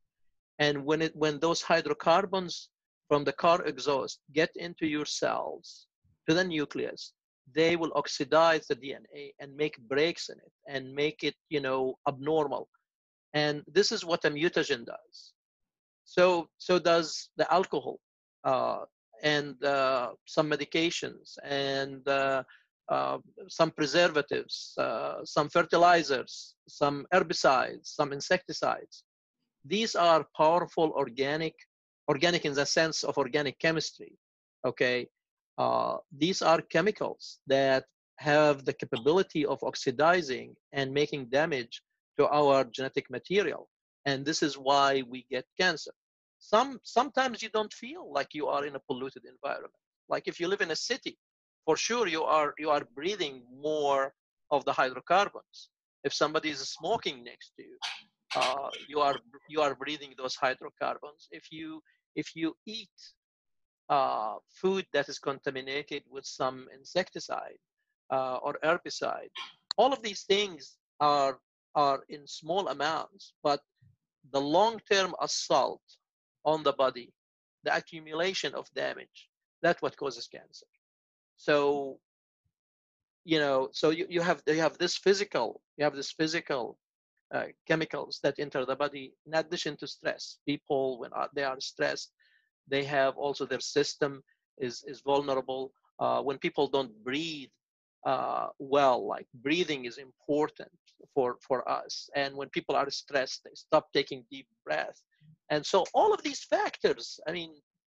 And 0.58 0.84
when, 0.84 1.02
it, 1.02 1.14
when 1.16 1.38
those 1.38 1.62
hydrocarbons 1.62 2.68
from 3.08 3.24
the 3.24 3.32
car 3.32 3.62
exhaust 3.64 4.20
get 4.32 4.50
into 4.56 4.86
your 4.86 5.06
cells, 5.06 5.86
to 6.28 6.34
the 6.34 6.44
nucleus, 6.44 7.12
they 7.54 7.76
will 7.76 7.92
oxidize 7.94 8.66
the 8.66 8.76
DNA 8.76 9.32
and 9.40 9.56
make 9.56 9.78
breaks 9.88 10.28
in 10.28 10.36
it 10.38 10.52
and 10.66 10.94
make 10.94 11.24
it, 11.24 11.34
you 11.48 11.60
know, 11.60 11.94
abnormal. 12.06 12.68
And 13.32 13.62
this 13.66 13.92
is 13.92 14.04
what 14.04 14.24
a 14.24 14.30
mutagen 14.30 14.84
does. 14.84 15.32
So, 16.04 16.48
so 16.58 16.78
does 16.78 17.30
the 17.36 17.50
alcohol 17.52 17.98
uh, 18.44 18.80
and 19.22 19.62
uh, 19.64 20.10
some 20.26 20.50
medications 20.50 21.36
and 21.44 22.06
uh, 22.08 22.42
some 23.48 23.70
preservatives, 23.70 24.74
some 25.24 25.48
fertilizers, 25.48 26.54
some 26.68 27.06
herbicides, 27.12 27.86
some 27.86 28.12
insecticides. 28.12 29.04
These 29.64 29.94
are 29.94 30.26
powerful 30.36 30.92
organic, 30.96 31.54
organic 32.08 32.44
in 32.44 32.54
the 32.54 32.66
sense 32.66 33.04
of 33.04 33.18
organic 33.18 33.58
chemistry. 33.58 34.18
Okay, 34.64 35.08
uh, 35.58 35.96
these 36.16 36.42
are 36.42 36.60
chemicals 36.60 37.38
that 37.46 37.84
have 38.16 38.64
the 38.64 38.72
capability 38.72 39.46
of 39.46 39.62
oxidizing 39.62 40.54
and 40.72 40.92
making 40.92 41.26
damage 41.26 41.82
to 42.18 42.26
our 42.28 42.64
genetic 42.64 43.08
material. 43.10 43.68
And 44.06 44.24
this 44.24 44.42
is 44.42 44.58
why 44.58 45.02
we 45.08 45.26
get 45.30 45.44
cancer 45.58 45.92
some 46.38 46.78
sometimes 46.82 47.42
you 47.42 47.48
don't 47.50 47.72
feel 47.72 48.12
like 48.12 48.28
you 48.32 48.46
are 48.46 48.64
in 48.64 48.76
a 48.76 48.80
polluted 48.80 49.24
environment 49.24 49.72
like 50.08 50.28
if 50.28 50.38
you 50.38 50.48
live 50.48 50.60
in 50.60 50.70
a 50.70 50.76
city 50.76 51.18
for 51.64 51.76
sure 51.76 52.06
you 52.06 52.22
are 52.22 52.54
you 52.58 52.70
are 52.70 52.82
breathing 52.94 53.42
more 53.60 54.12
of 54.50 54.64
the 54.64 54.72
hydrocarbons 54.72 55.68
if 56.04 56.12
somebody 56.12 56.50
is 56.50 56.60
smoking 56.60 57.24
next 57.24 57.52
to 57.56 57.62
you 57.62 57.78
uh, 58.36 58.68
you 58.88 59.00
are 59.00 59.16
you 59.48 59.60
are 59.60 59.74
breathing 59.74 60.12
those 60.16 60.36
hydrocarbons 60.36 61.28
if 61.30 61.50
you 61.50 61.82
if 62.14 62.34
you 62.34 62.54
eat 62.66 62.98
uh, 63.88 64.34
food 64.60 64.86
that 64.92 65.08
is 65.08 65.18
contaminated 65.18 66.02
with 66.10 66.24
some 66.24 66.66
insecticide 66.74 67.58
uh, 68.10 68.36
or 68.36 68.58
herbicide. 68.64 69.30
All 69.76 69.92
of 69.92 70.02
these 70.02 70.22
things 70.22 70.76
are 71.00 71.38
are 71.74 72.02
in 72.08 72.26
small 72.26 72.68
amounts, 72.68 73.34
but 73.42 73.60
the 74.32 74.40
long-term 74.40 75.14
assault 75.20 75.82
on 76.44 76.62
the 76.62 76.72
body, 76.72 77.12
the 77.62 77.74
accumulation 77.74 78.54
of 78.54 78.66
damage, 78.74 79.28
that's 79.62 79.80
what 79.80 79.96
causes 79.96 80.26
cancer. 80.26 80.66
So, 81.36 82.00
you 83.28 83.38
know, 83.38 83.68
so 83.72 83.90
you, 83.90 84.06
you 84.08 84.22
have 84.22 84.42
you 84.46 84.62
have 84.66 84.78
this 84.78 84.96
physical, 84.96 85.60
you 85.76 85.84
have 85.84 85.94
this 85.94 86.10
physical 86.10 86.78
uh, 87.34 87.48
chemicals 87.66 88.20
that 88.22 88.38
enter 88.38 88.64
the 88.64 88.74
body 88.74 89.12
in 89.26 89.34
addition 89.34 89.76
to 89.76 89.86
stress. 89.86 90.38
People, 90.46 90.98
when 91.00 91.10
they 91.34 91.44
are 91.44 91.60
stressed, 91.60 92.10
they 92.68 92.84
have 92.84 93.18
also 93.18 93.44
their 93.44 93.60
system 93.60 94.22
is 94.56 94.82
is 94.86 95.02
vulnerable. 95.02 95.72
Uh, 96.00 96.22
when 96.22 96.38
people 96.38 96.68
don't 96.68 96.94
breathe 97.04 97.50
uh, 98.06 98.46
well, 98.58 99.06
like 99.06 99.26
breathing 99.46 99.84
is 99.84 99.98
important 99.98 100.78
for 101.14 101.36
for 101.46 101.68
us. 101.68 102.08
And 102.16 102.34
when 102.34 102.48
people 102.48 102.76
are 102.76 102.90
stressed, 102.90 103.44
they 103.44 103.54
stop 103.54 103.92
taking 103.92 104.24
deep 104.30 104.48
breath. 104.64 104.98
And 105.50 105.66
so 105.66 105.84
all 105.92 106.14
of 106.14 106.22
these 106.22 106.44
factors, 106.44 107.20
I 107.28 107.32
mean, 107.32 107.52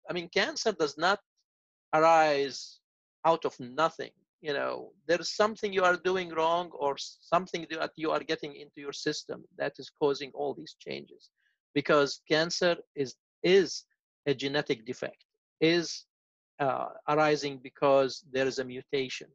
I 0.10 0.14
mean, 0.14 0.30
cancer 0.30 0.72
does 0.72 0.98
not 0.98 1.20
arise 1.94 2.80
out 3.26 3.44
of 3.44 3.60
nothing. 3.60 4.16
You 4.46 4.54
know, 4.54 4.92
there's 5.08 5.32
something 5.36 5.74
you 5.74 5.84
are 5.90 5.98
doing 5.98 6.30
wrong 6.30 6.70
or 6.84 6.94
something 7.34 7.66
that 7.72 7.94
you 7.96 8.12
are 8.12 8.24
getting 8.32 8.54
into 8.64 8.80
your 8.86 8.94
system 9.08 9.44
that 9.58 9.74
is 9.80 9.90
causing 10.02 10.32
all 10.36 10.54
these 10.54 10.76
changes. 10.86 11.24
Because 11.74 12.22
cancer 12.30 12.76
is 13.04 13.16
is 13.42 13.70
a 14.32 14.34
genetic 14.44 14.86
defect, 14.86 15.22
is 15.62 16.06
uh, 16.60 16.90
arising 17.14 17.56
because 17.70 18.12
there 18.36 18.48
is 18.52 18.60
a 18.60 18.70
mutation 18.74 19.30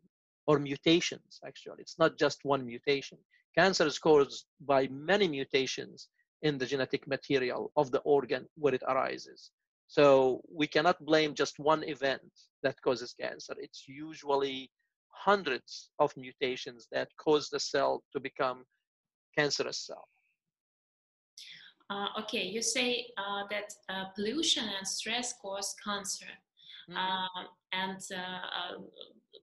or 0.46 0.60
mutations 0.60 1.32
actually. 1.44 1.80
It's 1.86 1.98
not 1.98 2.12
just 2.16 2.38
one 2.44 2.64
mutation. 2.64 3.18
Cancer 3.58 3.86
is 3.92 3.98
caused 3.98 4.44
by 4.72 4.86
many 5.12 5.26
mutations 5.26 6.08
in 6.42 6.56
the 6.56 6.66
genetic 6.72 7.02
material 7.14 7.62
of 7.76 7.90
the 7.90 8.02
organ 8.16 8.46
where 8.62 8.76
it 8.78 8.84
arises. 8.86 9.50
So 9.88 10.40
we 10.60 10.68
cannot 10.68 11.04
blame 11.04 11.34
just 11.34 11.58
one 11.58 11.82
event 11.82 12.30
that 12.62 12.80
causes 12.80 13.12
cancer. 13.24 13.54
It's 13.58 13.82
usually 13.88 14.70
hundreds 15.24 15.90
of 15.98 16.16
mutations 16.16 16.86
that 16.92 17.08
cause 17.16 17.48
the 17.50 17.60
cell 17.60 18.02
to 18.12 18.20
become 18.20 18.64
cancerous 19.36 19.86
cell 19.86 20.06
uh, 21.90 22.08
okay 22.20 22.44
you 22.44 22.62
say 22.62 23.06
uh, 23.18 23.42
that 23.50 23.68
uh, 23.88 24.06
pollution 24.14 24.64
and 24.76 24.86
stress 24.86 25.34
cause 25.42 25.74
cancer 25.84 26.32
mm-hmm. 26.90 26.96
Uh, 26.96 27.44
and 27.72 28.00
uh, 28.12 28.76
uh, 28.76 28.80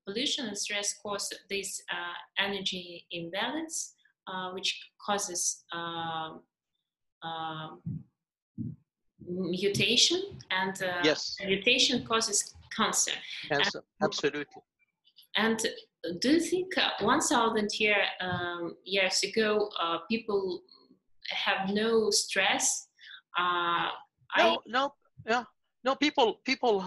pollution 0.05 0.45
and 0.47 0.57
stress 0.57 0.93
cause 1.01 1.29
this 1.49 1.81
uh, 1.91 2.43
energy 2.43 3.05
imbalance, 3.11 3.93
uh, 4.27 4.51
which 4.51 4.79
causes 5.05 5.63
um, 5.73 6.41
um, 7.23 7.81
mutation, 9.27 10.21
and 10.51 10.81
uh, 10.81 11.01
yes. 11.03 11.35
mutation 11.45 12.05
causes 12.05 12.53
cancer. 12.75 13.11
Cancer, 13.49 13.83
and, 13.99 14.05
absolutely. 14.05 14.61
And 15.37 15.59
do 16.19 16.31
you 16.33 16.39
think 16.39 16.73
1,000 16.99 17.79
year, 17.79 18.03
um, 18.21 18.75
years 18.83 19.23
ago, 19.23 19.69
people 20.09 20.61
have 21.29 21.69
no 21.69 22.09
stress? 22.09 22.87
no, 23.37 23.93
I, 24.35 24.57
no, 24.65 24.93
yeah, 25.27 25.43
no. 25.83 25.95
People, 25.95 26.41
people 26.43 26.83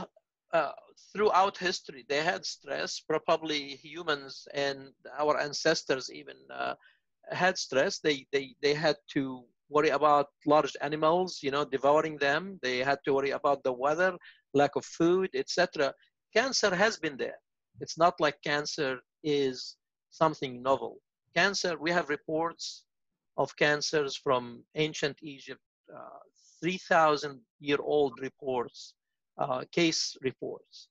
uh, 0.52 0.72
throughout 1.12 1.56
history 1.56 2.04
they 2.08 2.22
had 2.22 2.44
stress. 2.44 3.00
Probably 3.00 3.76
humans 3.76 4.48
and 4.52 4.88
our 5.18 5.38
ancestors 5.38 6.10
even 6.12 6.36
uh, 6.52 6.74
had 7.30 7.56
stress. 7.56 8.00
They, 8.00 8.26
they 8.32 8.56
they 8.62 8.74
had 8.74 8.96
to 9.14 9.44
worry 9.68 9.90
about 9.90 10.26
large 10.44 10.76
animals 10.80 11.38
you 11.42 11.52
know 11.52 11.64
devouring 11.64 12.16
them. 12.18 12.58
They 12.62 12.78
had 12.78 12.98
to 13.04 13.14
worry 13.14 13.30
about 13.30 13.62
the 13.62 13.72
weather 13.72 14.16
lack 14.54 14.74
of 14.74 14.84
food 14.84 15.30
etc 15.34 15.94
cancer 16.34 16.74
has 16.74 16.96
been 16.96 17.16
there 17.16 17.38
it's 17.80 17.98
not 17.98 18.20
like 18.20 18.42
cancer 18.42 19.00
is 19.22 19.76
something 20.10 20.62
novel. 20.62 21.00
Cancer 21.34 21.76
we 21.78 21.90
have 21.90 22.08
reports 22.08 22.84
of 23.36 23.56
cancers 23.56 24.16
from 24.16 24.62
ancient 24.74 25.16
egypt 25.22 25.60
uh, 25.96 26.18
3000 26.60 27.40
year 27.60 27.78
old 27.80 28.18
reports 28.20 28.94
uh, 29.38 29.64
case 29.72 30.16
reports. 30.22 30.88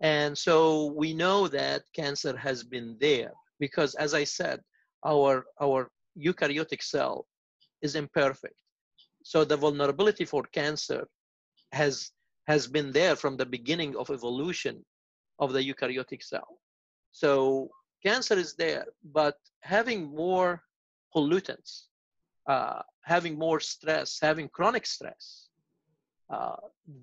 And 0.00 0.36
so 0.36 0.86
we 0.96 1.12
know 1.12 1.48
that 1.48 1.82
cancer 1.92 2.36
has 2.36 2.62
been 2.62 2.96
there 3.00 3.32
because, 3.58 3.94
as 3.96 4.14
I 4.14 4.24
said, 4.24 4.60
our, 5.04 5.44
our 5.60 5.90
eukaryotic 6.16 6.82
cell 6.82 7.26
is 7.82 7.96
imperfect. 7.96 8.54
So 9.24 9.44
the 9.44 9.56
vulnerability 9.56 10.24
for 10.24 10.44
cancer 10.44 11.08
has, 11.72 12.12
has 12.46 12.66
been 12.68 12.92
there 12.92 13.16
from 13.16 13.36
the 13.36 13.46
beginning 13.46 13.96
of 13.96 14.10
evolution 14.10 14.84
of 15.38 15.52
the 15.52 15.60
eukaryotic 15.60 16.22
cell. 16.22 16.58
So 17.10 17.70
cancer 18.04 18.34
is 18.34 18.54
there, 18.54 18.86
but 19.12 19.36
having 19.60 20.14
more 20.14 20.62
pollutants, 21.14 21.86
uh, 22.46 22.82
having 23.02 23.38
more 23.38 23.60
stress, 23.60 24.18
having 24.20 24.48
chronic 24.48 24.86
stress, 24.86 25.48
uh, 26.30 26.56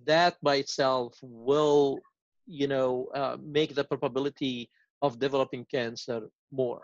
that 0.05 0.35
by 0.41 0.55
itself 0.55 1.17
will 1.21 1.99
you 2.47 2.67
know, 2.67 3.07
uh, 3.13 3.37
make 3.41 3.75
the 3.75 3.83
probability 3.83 4.69
of 5.01 5.19
developing 5.19 5.65
cancer 5.65 6.29
more. 6.51 6.81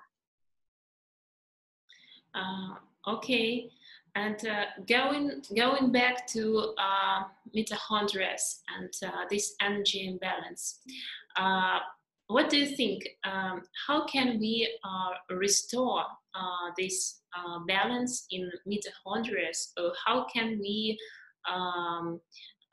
Uh, 2.34 2.76
okay, 3.08 3.70
and 4.15 4.47
uh, 4.47 4.65
going 4.88 5.41
going 5.56 5.91
back 5.91 6.28
to 6.28 6.74
uh, 6.78 7.24
mitochondria 7.56 8.36
and 8.78 8.93
uh, 9.06 9.26
this 9.30 9.56
energy 9.62 10.08
imbalance, 10.08 10.80
uh, 11.38 11.80
what 12.28 12.50
do 12.50 12.58
you 12.58 12.76
think? 12.76 13.08
Um, 13.24 13.62
how 13.88 14.06
can 14.06 14.39
we 14.39 14.69
uh, 14.84 15.36
restore 15.36 16.04
this 16.78 17.21
balance 17.67 18.26
in 18.32 18.50
mitochondria? 18.67 19.52
Or 19.78 19.91
how 20.06 20.26
can 20.34 20.60
we 20.60 20.97
um, 21.50 22.21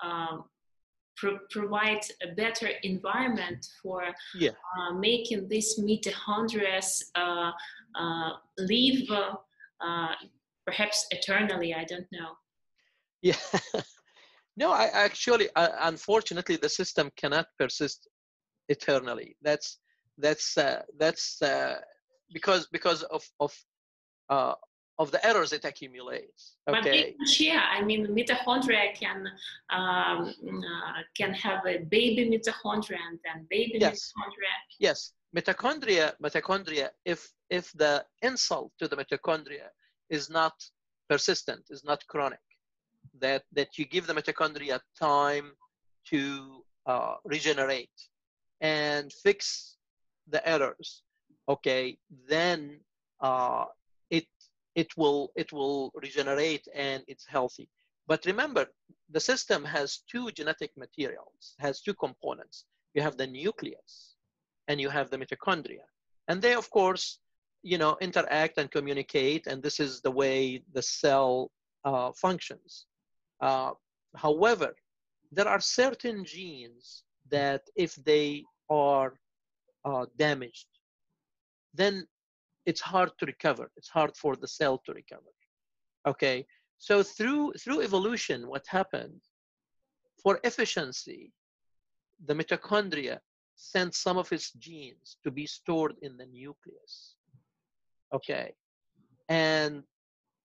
um, 0.03 0.45
pro- 1.19 1.39
provide 1.51 2.01
a 2.23 2.35
better 2.35 2.69
environment 2.83 3.67
for 3.83 4.05
yeah. 4.35 4.51
uh, 4.79 4.95
making 4.95 5.49
these 5.49 5.79
mitochondria 5.79 6.81
uh, 7.15 7.51
uh, 7.99 8.31
live 8.59 9.11
uh, 9.81 10.15
perhaps 10.69 11.07
eternally. 11.11 11.71
I 11.75 11.85
don't 11.85 12.11
know. 12.13 12.31
Yeah. 13.23 13.43
no, 14.63 14.69
I 14.73 14.87
actually, 15.07 15.49
uh, 15.57 15.73
unfortunately, 15.93 16.57
the 16.57 16.69
system 16.69 17.11
cannot 17.17 17.47
persist 17.59 18.09
eternally. 18.69 19.37
That's 19.43 19.79
that's 20.25 20.59
uh, 20.59 20.83
that's 20.99 21.41
uh, 21.43 21.77
because 22.33 22.63
because 22.77 23.03
of 23.17 23.23
of 23.41 23.53
uh, 24.29 24.55
of 24.99 25.11
the 25.15 25.21
errors 25.31 25.53
it 25.53 25.65
accumulates. 25.65 26.57
Okay. 26.69 27.15
But 27.19 27.41
yeah, 27.41 27.65
I 27.77 27.83
mean, 27.89 28.03
mitochondria 28.19 28.85
can 29.03 29.19
um, 29.79 30.35
uh, 30.73 31.01
can 31.17 31.33
have 31.47 31.63
a 31.67 31.79
baby 31.97 32.23
mitochondria 32.33 33.01
and 33.09 33.19
then 33.25 33.47
baby 33.49 33.79
yes. 33.81 33.97
mitochondria. 33.97 34.55
Yes, 34.87 34.99
mitochondria. 35.37 36.07
Mitochondria. 36.23 36.89
If 37.05 37.21
if 37.59 37.73
the 37.73 38.05
insult 38.23 38.73
to 38.79 38.89
the 38.89 38.97
mitochondria 38.97 39.69
is 40.11 40.31
not 40.31 40.55
persistent, 41.09 41.65
is 41.71 41.85
not 41.85 42.07
chronic, 42.07 42.47
that 43.21 43.43
that 43.53 43.79
you 43.79 43.85
give 43.85 44.07
the 44.07 44.15
mitochondria 44.15 44.81
time 44.99 45.53
to 46.11 46.65
uh, 46.87 47.17
regenerate 47.25 47.99
and 48.61 49.13
fix 49.13 49.77
the 50.29 50.47
errors. 50.49 51.03
Okay, 51.49 51.99
then 52.29 52.81
uh, 53.21 53.65
it 54.83 54.97
will 54.97 55.33
it 55.43 55.51
will 55.53 55.91
regenerate 56.07 56.67
and 56.73 57.03
it's 57.09 57.27
healthy. 57.27 57.69
But 58.07 58.25
remember, 58.33 58.65
the 59.11 59.25
system 59.33 59.61
has 59.65 60.03
two 60.13 60.31
genetic 60.39 60.71
materials, 60.85 61.43
has 61.59 61.81
two 61.81 61.95
components. 62.07 62.57
You 62.95 63.03
have 63.03 63.17
the 63.17 63.27
nucleus 63.27 64.15
and 64.69 64.81
you 64.81 64.89
have 64.89 65.11
the 65.11 65.19
mitochondria. 65.19 65.87
And 66.29 66.41
they, 66.41 66.55
of 66.55 66.71
course, 66.71 67.19
you 67.63 67.79
know, 67.79 67.97
interact 68.01 68.59
and 68.59 68.71
communicate, 68.71 69.47
and 69.47 69.63
this 69.63 69.81
is 69.81 70.01
the 70.01 70.11
way 70.11 70.63
the 70.73 70.83
cell 70.83 71.51
uh, 71.85 72.13
functions. 72.13 72.87
Uh, 73.41 73.73
however, 74.17 74.75
there 75.33 75.49
are 75.49 75.61
certain 75.61 76.25
genes 76.25 77.05
that 77.31 77.63
if 77.77 77.95
they 77.97 78.45
are 78.71 79.19
uh, 79.85 80.07
damaged, 80.17 80.67
then 81.75 82.07
it's 82.67 82.81
hard 82.81 83.11
to 83.19 83.27
recover. 83.27 83.71
It's 83.77 83.89
hard 83.89 84.17
for 84.17 84.37
the 84.37 84.49
cell 84.49 84.79
to 84.87 84.93
recover. 84.93 85.33
Okay, 86.07 86.47
so 86.79 87.03
through 87.03 87.53
through 87.55 87.83
evolution, 87.83 88.49
what 88.49 88.67
happened 88.67 89.21
for 90.23 90.41
efficiency, 90.45 91.33
the 92.25 92.35
mitochondria 92.35 93.19
sent 93.57 93.95
some 93.95 94.17
of 94.17 94.33
its 94.33 94.53
genes 94.53 95.17
to 95.25 95.31
be 95.31 95.47
stored 95.47 95.97
in 96.03 96.17
the 96.17 96.27
nucleus. 96.27 97.17
Okay. 98.13 98.55
And 99.29 99.83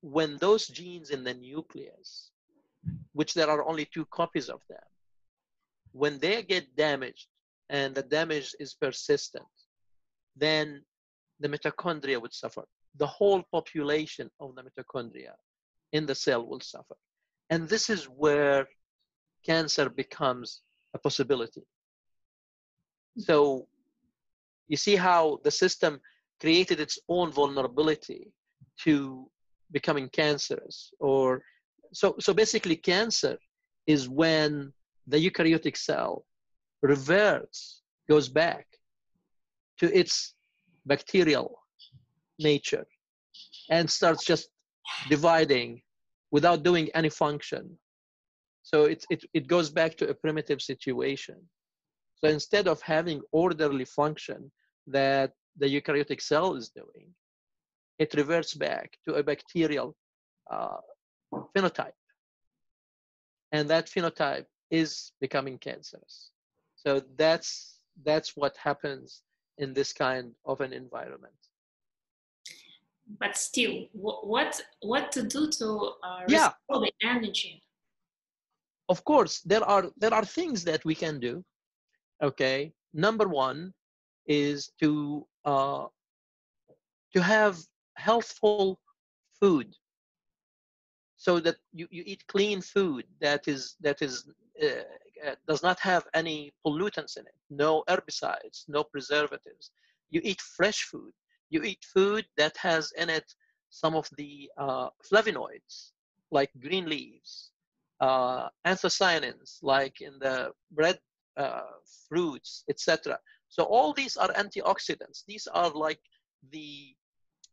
when 0.01 0.37
those 0.37 0.67
genes 0.67 1.09
in 1.09 1.23
the 1.23 1.33
nucleus, 1.33 2.31
which 3.13 3.33
there 3.33 3.49
are 3.49 3.67
only 3.67 3.85
two 3.85 4.05
copies 4.05 4.49
of 4.49 4.61
them, 4.69 4.79
when 5.93 6.19
they 6.19 6.43
get 6.43 6.75
damaged 6.75 7.27
and 7.69 7.95
the 7.95 8.03
damage 8.03 8.53
is 8.59 8.73
persistent, 8.73 9.45
then 10.35 10.83
the 11.39 11.47
mitochondria 11.47 12.21
would 12.21 12.33
suffer. 12.33 12.63
The 12.97 13.07
whole 13.07 13.43
population 13.51 14.29
of 14.39 14.55
the 14.55 14.63
mitochondria 14.63 15.33
in 15.93 16.05
the 16.05 16.15
cell 16.15 16.45
will 16.45 16.59
suffer. 16.59 16.95
And 17.49 17.69
this 17.69 17.89
is 17.89 18.05
where 18.05 18.67
cancer 19.45 19.89
becomes 19.89 20.61
a 20.93 20.99
possibility. 20.99 21.63
So 23.17 23.67
you 24.67 24.77
see 24.77 24.95
how 24.95 25.39
the 25.43 25.51
system 25.51 25.99
created 26.43 26.79
its 26.79 26.97
own 27.07 27.31
vulnerability 27.31 28.23
to 28.85 28.93
becoming 29.71 30.07
cancerous 30.09 30.77
or 30.99 31.25
so 31.99 32.07
so 32.25 32.31
basically 32.33 32.75
cancer 32.75 33.35
is 33.87 34.01
when 34.09 34.49
the 35.11 35.19
eukaryotic 35.25 35.77
cell 35.77 36.25
reverts 36.81 37.81
goes 38.09 38.27
back 38.29 38.65
to 39.79 39.85
its 39.97 40.35
bacterial 40.85 41.49
nature 42.39 42.85
and 43.69 43.89
starts 43.89 44.23
just 44.25 44.49
dividing 45.09 45.81
without 46.31 46.63
doing 46.63 46.89
any 46.93 47.09
function. 47.09 47.77
So 48.63 48.85
it, 48.85 49.05
it, 49.09 49.23
it 49.33 49.47
goes 49.47 49.69
back 49.69 49.95
to 49.97 50.09
a 50.09 50.13
primitive 50.13 50.61
situation. 50.61 51.37
So 52.15 52.29
instead 52.29 52.67
of 52.67 52.81
having 52.81 53.21
orderly 53.31 53.85
function 53.85 54.51
that 54.87 55.31
the 55.57 55.67
eukaryotic 55.67 56.21
cell 56.21 56.55
is 56.55 56.69
doing, 56.69 57.13
it 57.99 58.13
reverts 58.13 58.53
back 58.53 58.97
to 59.05 59.15
a 59.15 59.23
bacterial 59.23 59.95
uh, 60.51 60.77
phenotype. 61.55 61.99
And 63.51 63.69
that 63.69 63.87
phenotype 63.87 64.45
is 64.71 65.11
becoming 65.21 65.57
cancerous. 65.57 66.31
So 66.75 67.01
that's 67.17 67.79
that's 68.03 68.35
what 68.35 68.57
happens 68.57 69.21
in 69.59 69.73
this 69.73 69.93
kind 69.93 70.33
of 70.45 70.61
an 70.61 70.73
environment. 70.73 71.35
But 73.19 73.37
still, 73.37 73.85
what 73.93 74.59
what 74.81 75.11
to 75.11 75.23
do 75.23 75.49
to 75.59 75.91
uh, 76.03 76.21
restore 76.27 76.27
yeah. 76.29 76.51
the 76.69 76.91
energy? 77.03 77.63
Of 78.89 79.03
course, 79.05 79.41
there 79.41 79.63
are 79.63 79.91
there 79.97 80.13
are 80.13 80.25
things 80.25 80.63
that 80.63 80.83
we 80.83 80.95
can 80.95 81.19
do 81.19 81.43
okay 82.23 82.71
number 82.93 83.27
one 83.27 83.73
is 84.27 84.71
to 84.79 85.25
uh, 85.45 85.85
to 87.13 87.21
have 87.21 87.57
healthful 87.95 88.79
food. 89.39 89.73
So 91.17 91.39
that 91.39 91.55
you, 91.71 91.87
you 91.89 92.03
eat 92.05 92.23
clean 92.27 92.61
food 92.61 93.05
that 93.21 93.47
is 93.47 93.75
that 93.81 94.01
is 94.01 94.27
uh, 94.61 94.67
uh, 95.25 95.35
does 95.47 95.63
not 95.63 95.79
have 95.79 96.05
any 96.13 96.51
pollutants 96.65 97.15
in 97.17 97.25
it 97.25 97.35
no 97.49 97.83
herbicides 97.89 98.65
no 98.67 98.83
preservatives. 98.83 99.71
You 100.09 100.21
eat 100.23 100.41
fresh 100.41 100.83
food. 100.83 101.13
You 101.49 101.63
eat 101.63 101.83
food 101.93 102.25
that 102.37 102.57
has 102.57 102.91
in 102.97 103.09
it 103.09 103.33
some 103.69 103.95
of 103.95 104.09
the 104.17 104.49
uh, 104.57 104.89
flavonoids 105.09 105.91
like 106.31 106.51
green 106.61 106.89
leaves 106.89 107.51
uh, 108.01 108.49
anthocyanins 108.65 109.59
like 109.61 110.01
in 110.01 110.13
the 110.19 110.51
bread 110.71 110.99
uh, 111.37 111.61
fruits, 112.07 112.63
etc. 112.69 113.17
So 113.55 113.65
all 113.65 113.93
these 113.93 114.17
are 114.17 114.33
antioxidants. 114.33 115.23
These 115.27 115.45
are 115.45 115.69
like 115.69 116.01
the, 116.51 116.95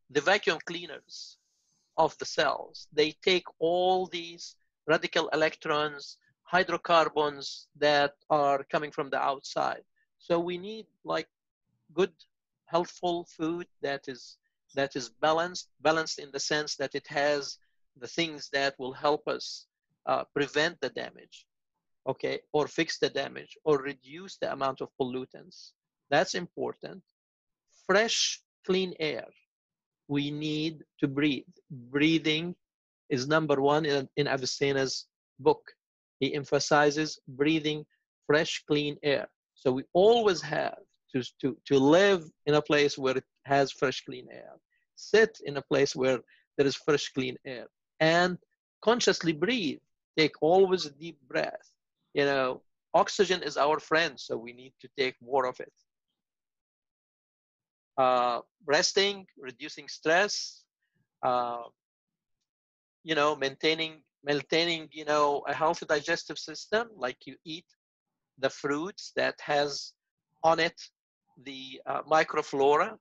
the 0.08 0.22
vacuum 0.22 0.58
cleaners 0.64 1.36
of 1.98 2.16
the 2.16 2.24
cells. 2.24 2.88
They 2.90 3.10
take 3.22 3.44
all 3.58 4.06
these 4.06 4.56
radical 4.86 5.28
electrons, 5.28 6.16
hydrocarbons 6.44 7.68
that 7.76 8.14
are 8.30 8.64
coming 8.72 8.90
from 8.90 9.10
the 9.10 9.20
outside. 9.20 9.82
So 10.18 10.40
we 10.40 10.56
need 10.56 10.86
like 11.04 11.28
good, 11.92 12.14
healthful 12.64 13.26
food 13.36 13.66
that 13.82 14.08
is 14.08 14.38
that 14.74 14.96
is 14.96 15.10
balanced, 15.20 15.68
balanced 15.82 16.18
in 16.18 16.30
the 16.32 16.40
sense 16.40 16.76
that 16.76 16.94
it 16.94 17.06
has 17.08 17.58
the 17.98 18.06
things 18.06 18.48
that 18.54 18.74
will 18.78 18.94
help 18.94 19.28
us 19.28 19.66
uh, 20.06 20.24
prevent 20.32 20.80
the 20.80 20.88
damage 20.90 21.46
okay, 22.06 22.40
or 22.52 22.66
fix 22.66 22.98
the 22.98 23.10
damage 23.10 23.56
or 23.64 23.78
reduce 23.78 24.36
the 24.38 24.50
amount 24.52 24.80
of 24.80 24.88
pollutants. 25.00 25.72
That's 26.10 26.34
important. 26.34 27.02
Fresh, 27.86 28.42
clean 28.66 28.94
air. 28.98 29.26
We 30.08 30.30
need 30.30 30.84
to 31.00 31.08
breathe. 31.08 31.44
Breathing 31.70 32.54
is 33.08 33.28
number 33.28 33.60
one 33.60 33.84
in, 33.84 34.08
in 34.16 34.26
Avicenna's 34.26 35.06
book. 35.38 35.62
He 36.18 36.34
emphasizes 36.34 37.18
breathing 37.28 37.84
fresh, 38.26 38.62
clean 38.66 38.96
air. 39.02 39.28
So 39.54 39.72
we 39.72 39.84
always 39.92 40.40
have 40.42 40.78
to, 41.14 41.22
to, 41.40 41.56
to 41.66 41.78
live 41.78 42.24
in 42.46 42.54
a 42.54 42.62
place 42.62 42.98
where 42.98 43.16
it 43.16 43.24
has 43.44 43.72
fresh, 43.72 44.04
clean 44.04 44.26
air. 44.30 44.52
Sit 44.96 45.38
in 45.44 45.56
a 45.56 45.62
place 45.62 45.96
where 45.96 46.18
there 46.56 46.66
is 46.66 46.76
fresh, 46.76 47.08
clean 47.12 47.36
air. 47.46 47.66
And 48.00 48.38
consciously 48.82 49.32
breathe. 49.32 49.78
Take 50.18 50.34
always 50.42 50.86
a 50.86 50.90
deep 50.90 51.18
breath 51.28 51.70
you 52.14 52.24
know, 52.24 52.62
oxygen 52.94 53.42
is 53.42 53.56
our 53.56 53.78
friend, 53.78 54.18
so 54.18 54.36
we 54.36 54.52
need 54.52 54.72
to 54.80 54.88
take 54.98 55.16
more 55.22 55.46
of 55.46 55.58
it. 55.60 55.72
Uh, 58.00 58.40
resting, 58.64 59.26
reducing 59.36 59.86
stress, 59.88 60.64
uh, 61.22 61.64
you 63.08 63.14
know, 63.14 63.30
maintaining 63.36 63.92
maintaining 64.24 64.88
you 64.98 65.04
know 65.04 65.42
a 65.52 65.54
healthy 65.62 65.86
digestive 65.94 66.38
system, 66.38 66.84
like 67.06 67.18
you 67.26 67.36
eat 67.44 67.68
the 68.38 68.48
fruits 68.62 69.12
that 69.16 69.36
has 69.52 69.92
on 70.42 70.58
it 70.68 70.78
the 71.44 71.62
uh, 71.86 72.02
microflora, 72.16 72.96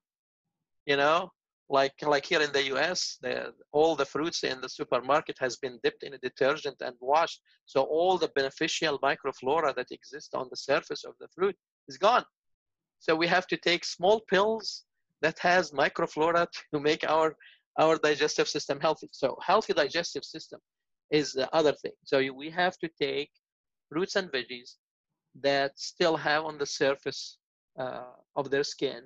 you 0.86 0.98
know, 0.98 1.32
like 1.70 1.96
like 2.02 2.26
here 2.26 2.42
in 2.42 2.52
the 2.52 2.66
US, 2.74 3.18
the, 3.22 3.54
all 3.72 3.96
the 3.96 4.12
fruits 4.14 4.44
in 4.44 4.60
the 4.60 4.74
supermarket 4.80 5.38
has 5.40 5.56
been 5.56 5.80
dipped 5.82 6.04
in 6.04 6.14
a 6.14 6.18
detergent 6.30 6.78
and 6.82 6.96
washed. 7.00 7.42
So 7.66 7.84
all 7.84 8.18
the 8.18 8.32
beneficial 8.36 9.00
microflora 9.00 9.74
that 9.76 9.92
exist 9.92 10.36
on 10.36 10.48
the 10.50 10.58
surface 10.58 11.06
of 11.06 11.14
the 11.22 11.30
fruit 11.36 11.56
is 11.88 11.98
gone. 11.98 12.26
So 13.00 13.16
we 13.16 13.28
have 13.28 13.48
to 13.48 13.58
take 13.58 13.86
small 13.86 14.20
pills 14.30 14.84
that 15.22 15.38
has 15.40 15.72
microflora 15.72 16.48
to 16.74 16.80
make 16.80 17.10
our 17.10 17.36
our 17.80 17.98
digestive 17.98 18.48
system 18.48 18.80
healthy. 18.80 19.08
So 19.12 19.38
healthy 19.46 19.74
digestive 19.74 20.26
system 20.26 20.60
is 21.12 21.32
the 21.32 21.48
other 21.56 21.74
thing. 21.74 21.94
So 22.04 22.22
we 22.34 22.50
have 22.50 22.78
to 22.80 22.90
take 23.02 23.32
fruits 23.90 24.16
and 24.16 24.30
veggies 24.32 24.76
that 25.42 25.72
still 25.80 26.18
have 26.18 26.44
on 26.46 26.58
the 26.58 26.66
surface 26.66 27.38
uh, 27.80 28.12
of 28.36 28.50
their 28.50 28.64
skin 28.64 29.04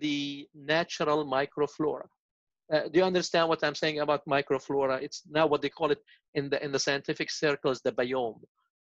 the 0.00 0.46
natural 0.54 1.24
microflora. 1.24 2.06
Uh, 2.72 2.88
do 2.90 2.98
you 2.98 3.04
understand 3.04 3.48
what 3.48 3.62
I'm 3.62 3.74
saying 3.74 4.00
about 4.00 4.26
microflora? 4.26 5.02
It's 5.02 5.22
now 5.30 5.46
what 5.46 5.62
they 5.62 5.68
call 5.68 5.90
it 5.90 6.02
in 6.34 6.48
the 6.48 6.62
in 6.64 6.72
the 6.72 6.78
scientific 6.78 7.30
circles 7.30 7.80
the 7.82 7.92
biome. 7.92 8.40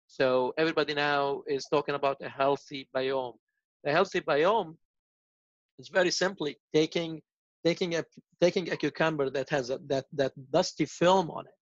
So 0.07 0.53
everybody 0.59 0.95
now 0.95 1.43
is 1.47 1.67
talking 1.67 1.95
about 1.95 2.17
a 2.23 2.29
healthy 2.29 2.89
biome. 2.95 3.37
The 3.85 3.93
healthy 3.93 4.21
biome 4.21 4.77
is 5.79 5.89
very 5.89 6.11
simply 6.11 6.57
taking 6.75 7.21
taking 7.65 7.97
a 7.97 8.05
taking 8.41 8.71
a 8.71 8.77
cucumber 8.77 9.31
that 9.31 9.49
has 9.51 9.71
a, 9.71 9.79
that 9.87 10.07
that 10.13 10.33
dusty 10.51 10.87
film 10.87 11.31
on 11.31 11.45
it, 11.47 11.59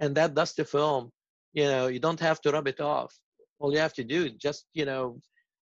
and 0.00 0.14
that 0.16 0.34
dusty 0.34 0.64
film, 0.64 1.10
you 1.52 1.64
know, 1.64 1.86
you 1.88 2.00
don't 2.00 2.20
have 2.20 2.40
to 2.42 2.50
rub 2.50 2.68
it 2.68 2.80
off. 2.80 3.12
All 3.58 3.72
you 3.72 3.78
have 3.78 3.94
to 3.94 4.04
do 4.04 4.26
is 4.26 4.32
just 4.32 4.66
you 4.74 4.84
know 4.84 5.20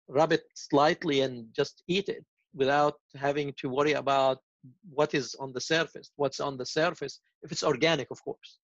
rub 0.08 0.32
it 0.32 0.44
slightly 0.54 1.20
and 1.20 1.46
just 1.54 1.82
eat 1.88 2.08
it 2.08 2.24
without 2.54 2.94
having 3.16 3.54
to 3.58 3.68
worry 3.68 3.92
about 3.92 4.38
what 4.90 5.14
is 5.14 5.34
on 5.36 5.52
the 5.52 5.60
surface. 5.60 6.10
What's 6.16 6.40
on 6.40 6.56
the 6.56 6.66
surface, 6.66 7.20
if 7.42 7.52
it's 7.52 7.64
organic, 7.64 8.10
of 8.10 8.22
course, 8.22 8.58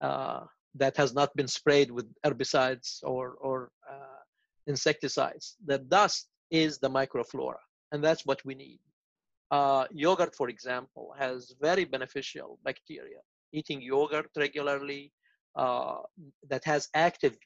uh, 0.00 0.40
that 0.74 0.96
has 0.96 1.14
not 1.14 1.34
been 1.36 1.48
sprayed 1.48 1.90
with 1.90 2.06
herbicides 2.24 2.98
or, 3.02 3.36
or 3.40 3.70
uh, 3.90 4.22
insecticides. 4.66 5.56
The 5.64 5.78
dust 5.78 6.28
is 6.52 6.78
the 6.78 6.88
microflora, 6.88 7.62
and 7.90 8.04
that's 8.04 8.24
what 8.24 8.44
we 8.44 8.54
need. 8.54 8.78
Uh, 9.50 9.86
yogurt, 9.90 10.34
for 10.36 10.48
example, 10.48 11.14
has 11.18 11.54
very 11.60 11.84
beneficial 11.84 12.58
bacteria. 12.64 13.20
Eating 13.52 13.82
yogurt 13.82 14.30
regularly 14.36 15.12
uh, 15.56 15.98
that 16.48 16.64
has 16.64 16.88
active 16.94 17.36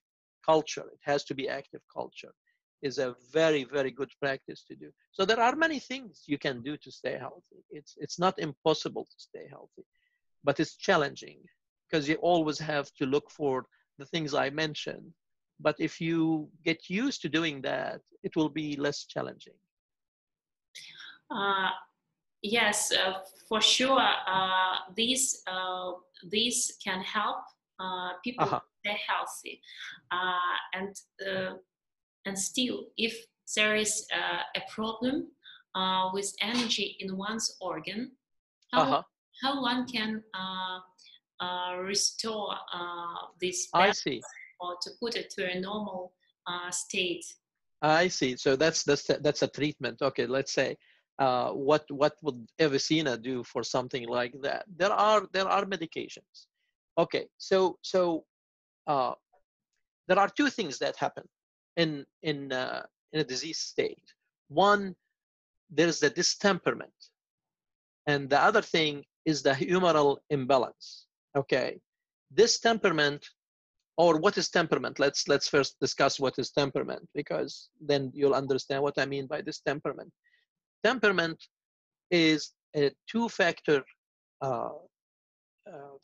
culture, 0.45 0.87
it 0.93 1.01
has 1.03 1.25
to 1.25 1.35
be 1.35 1.49
active 1.49 1.81
culture 1.93 2.33
is 2.83 2.99
a 2.99 3.17
very 3.33 3.65
very 3.65 3.91
good 3.91 4.11
practice 4.21 4.63
to 4.69 4.75
do 4.77 4.91
so 5.13 5.25
there 5.25 5.41
are 5.41 5.57
many 5.57 5.79
things 5.79 6.23
you 6.27 6.39
can 6.39 6.63
do 6.63 6.77
to 6.77 6.91
stay 6.91 7.17
healthy 7.19 7.61
it's 7.71 7.95
it's 7.97 8.19
not 8.19 8.39
impossible 8.39 9.05
to 9.05 9.19
stay 9.19 9.47
healthy 9.49 9.85
but 10.45 10.61
it's 10.61 10.77
challenging 10.77 11.39
because 11.89 12.09
you 12.09 12.17
always 12.17 12.59
have 12.59 12.91
to 12.99 13.07
look 13.07 13.31
for 13.31 13.65
the 13.99 14.07
things 14.07 14.35
i 14.35 14.51
mentioned 14.51 15.11
but 15.61 15.77
if 15.79 16.01
you 16.01 16.49
get 16.65 16.89
used 16.89 17.23
to 17.23 17.29
doing 17.29 17.63
that, 17.63 18.01
it 18.23 18.37
will 18.37 18.49
be 18.49 18.77
less 18.77 19.05
challenging. 19.05 19.55
Uh, 21.31 21.71
yes, 22.43 22.93
uh, 22.93 23.15
for 23.49 23.61
sure. 23.61 24.01
Uh, 24.27 24.77
these 24.95 25.43
uh, 25.47 25.93
these 26.31 26.77
can 26.85 27.01
help 27.01 27.39
uh, 27.81 28.11
people 28.23 28.45
uh-huh. 28.45 28.61
stay 28.85 28.99
healthy, 29.09 29.61
uh, 30.11 30.57
and 30.75 30.95
and 32.27 32.39
still, 32.39 32.87
if 32.97 33.15
there 33.57 33.77
is 33.77 34.07
a 34.13 34.63
problem 34.71 35.29
with 36.13 36.33
energy 36.41 36.97
in 37.01 37.17
one's 37.17 37.57
organ, 37.61 38.13
how 38.73 38.83
uh-huh. 38.83 39.03
how 39.43 39.63
one 39.63 39.87
can 39.87 40.23
restore 41.85 42.55
this? 43.41 43.69
I 43.75 43.93
see. 43.93 44.23
Or 44.61 44.77
to 44.83 44.91
put 45.01 45.17
it 45.17 45.31
to 45.31 45.51
a 45.51 45.61
normal 45.61 46.13
state. 46.71 47.25
I 47.83 48.09
see. 48.09 48.37
So 48.37 48.57
that's 48.57 48.85
that's 48.85 49.07
that's 49.21 49.43
a 49.43 49.49
treatment. 49.49 50.01
Okay, 50.01 50.27
let's 50.27 50.53
say 50.53 50.77
uh, 51.19 51.51
what 51.51 51.85
what 51.91 52.15
would 52.23 52.47
Avicenna 52.61 53.17
do 53.17 53.45
for 53.45 53.63
something 53.63 54.07
like 54.09 54.35
that? 54.43 54.65
There 54.77 54.93
are 54.93 55.27
there 55.33 55.49
are 55.49 55.65
medications. 55.65 56.47
Okay, 56.99 57.27
so 57.39 57.79
so 57.83 58.25
uh, 58.87 59.13
there 60.09 60.19
are 60.19 60.29
two 60.29 60.51
things 60.51 60.79
that 60.79 60.97
happen 60.97 61.25
in 61.77 62.05
in 62.23 62.53
uh, 62.53 62.83
in 63.13 63.21
a 63.21 63.25
disease 63.25 63.59
state. 63.59 64.03
One, 64.49 64.95
there's 65.71 66.01
the 66.01 66.11
distemperament, 66.11 67.11
and 68.07 68.31
the 68.31 68.41
other 68.41 68.63
thing 68.63 69.05
is 69.25 69.43
the 69.43 69.53
humoral 69.53 70.19
imbalance. 70.31 71.07
Okay, 71.37 71.79
this 72.31 72.59
temperament 72.61 73.27
or 73.97 74.19
what 74.19 74.37
is 74.39 74.49
temperament 74.49 74.99
let's 74.99 75.27
let's 75.29 75.49
first 75.49 75.77
discuss 75.81 76.21
what 76.21 76.39
is 76.39 76.51
temperament 76.51 77.09
because 77.15 77.71
then 77.81 78.11
you'll 78.15 78.35
understand 78.35 78.83
what 78.83 78.99
i 78.99 79.07
mean 79.07 79.27
by 79.27 79.41
this 79.41 79.61
temperament 79.61 80.13
temperament 80.85 81.39
is 82.11 82.53
a 82.77 82.91
two-factor 83.11 83.83
uh, 84.43 84.71
uh, 85.73 85.97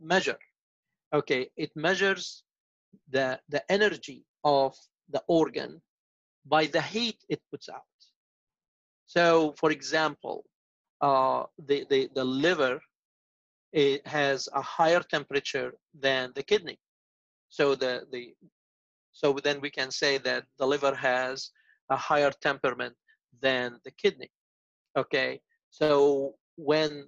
measure. 0.00 0.38
Okay, 1.14 1.48
it 1.56 1.70
measures 1.74 2.44
the, 3.10 3.38
the 3.48 3.62
energy 3.70 4.24
of 4.44 4.74
the 5.10 5.22
organ 5.28 5.80
by 6.46 6.66
the 6.66 6.80
heat 6.80 7.18
it 7.28 7.40
puts 7.50 7.68
out. 7.68 7.82
So, 9.06 9.54
for 9.58 9.70
example, 9.70 10.44
uh, 11.00 11.44
the, 11.66 11.86
the, 11.90 12.08
the 12.14 12.24
liver 12.24 12.80
has 14.04 14.48
a 14.54 14.62
higher 14.62 15.00
temperature 15.00 15.74
than 15.98 16.32
the 16.34 16.42
kidney. 16.42 16.78
So 17.52 17.74
the, 17.74 18.06
the 18.10 18.34
so 19.12 19.34
then 19.44 19.60
we 19.60 19.68
can 19.68 19.90
say 19.90 20.16
that 20.18 20.44
the 20.58 20.66
liver 20.66 20.94
has 20.94 21.50
a 21.90 21.96
higher 21.96 22.32
temperament 22.48 22.96
than 23.42 23.78
the 23.84 23.90
kidney. 23.90 24.30
Okay, 24.96 25.38
so 25.68 26.34
when 26.56 27.06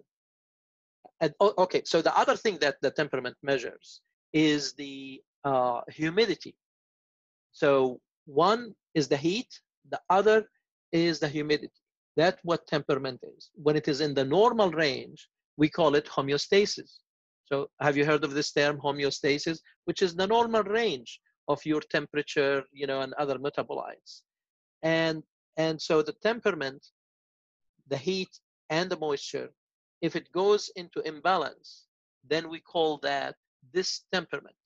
and, 1.22 1.32
okay, 1.40 1.82
so 1.86 2.02
the 2.02 2.14
other 2.14 2.36
thing 2.36 2.58
that 2.60 2.76
the 2.82 2.90
temperament 2.90 3.36
measures 3.42 4.02
is 4.34 4.74
the 4.74 5.22
uh, 5.44 5.80
humidity. 5.88 6.54
So 7.52 8.00
one 8.26 8.74
is 8.94 9.08
the 9.08 9.16
heat, 9.16 9.48
the 9.88 10.00
other 10.10 10.44
is 10.92 11.20
the 11.20 11.28
humidity. 11.28 11.80
That's 12.16 12.40
what 12.42 12.66
temperament 12.66 13.20
is. 13.22 13.50
When 13.54 13.76
it 13.76 13.88
is 13.88 14.02
in 14.02 14.12
the 14.12 14.26
normal 14.26 14.70
range, 14.72 15.26
we 15.56 15.70
call 15.70 15.94
it 15.94 16.04
homeostasis. 16.04 16.98
So 17.46 17.68
have 17.80 17.96
you 17.96 18.04
heard 18.04 18.24
of 18.24 18.34
this 18.34 18.52
term 18.52 18.78
homeostasis, 18.78 19.58
which 19.84 20.02
is 20.02 20.14
the 20.14 20.26
normal 20.26 20.62
range 20.62 21.20
of 21.48 21.64
your 21.64 21.80
temperature, 21.80 22.64
you 22.72 22.86
know, 22.86 23.00
and 23.00 23.12
other 23.14 23.38
metabolites. 23.38 24.22
And 24.82 25.22
and 25.56 25.80
so 25.80 26.02
the 26.02 26.14
temperament, 26.22 26.84
the 27.88 27.96
heat, 27.96 28.40
and 28.70 28.90
the 28.90 28.96
moisture, 28.96 29.50
if 30.00 30.16
it 30.16 30.32
goes 30.32 30.70
into 30.74 31.00
imbalance, 31.00 31.86
then 32.28 32.48
we 32.48 32.58
call 32.58 32.98
that 32.98 33.36
distemperament. 33.72 34.64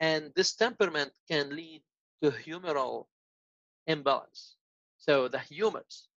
And 0.00 0.34
distemperament 0.34 1.12
can 1.30 1.54
lead 1.54 1.82
to 2.22 2.30
humoral 2.30 3.06
imbalance. 3.86 4.56
So 4.98 5.28
the 5.28 5.38
humors, 5.38 6.08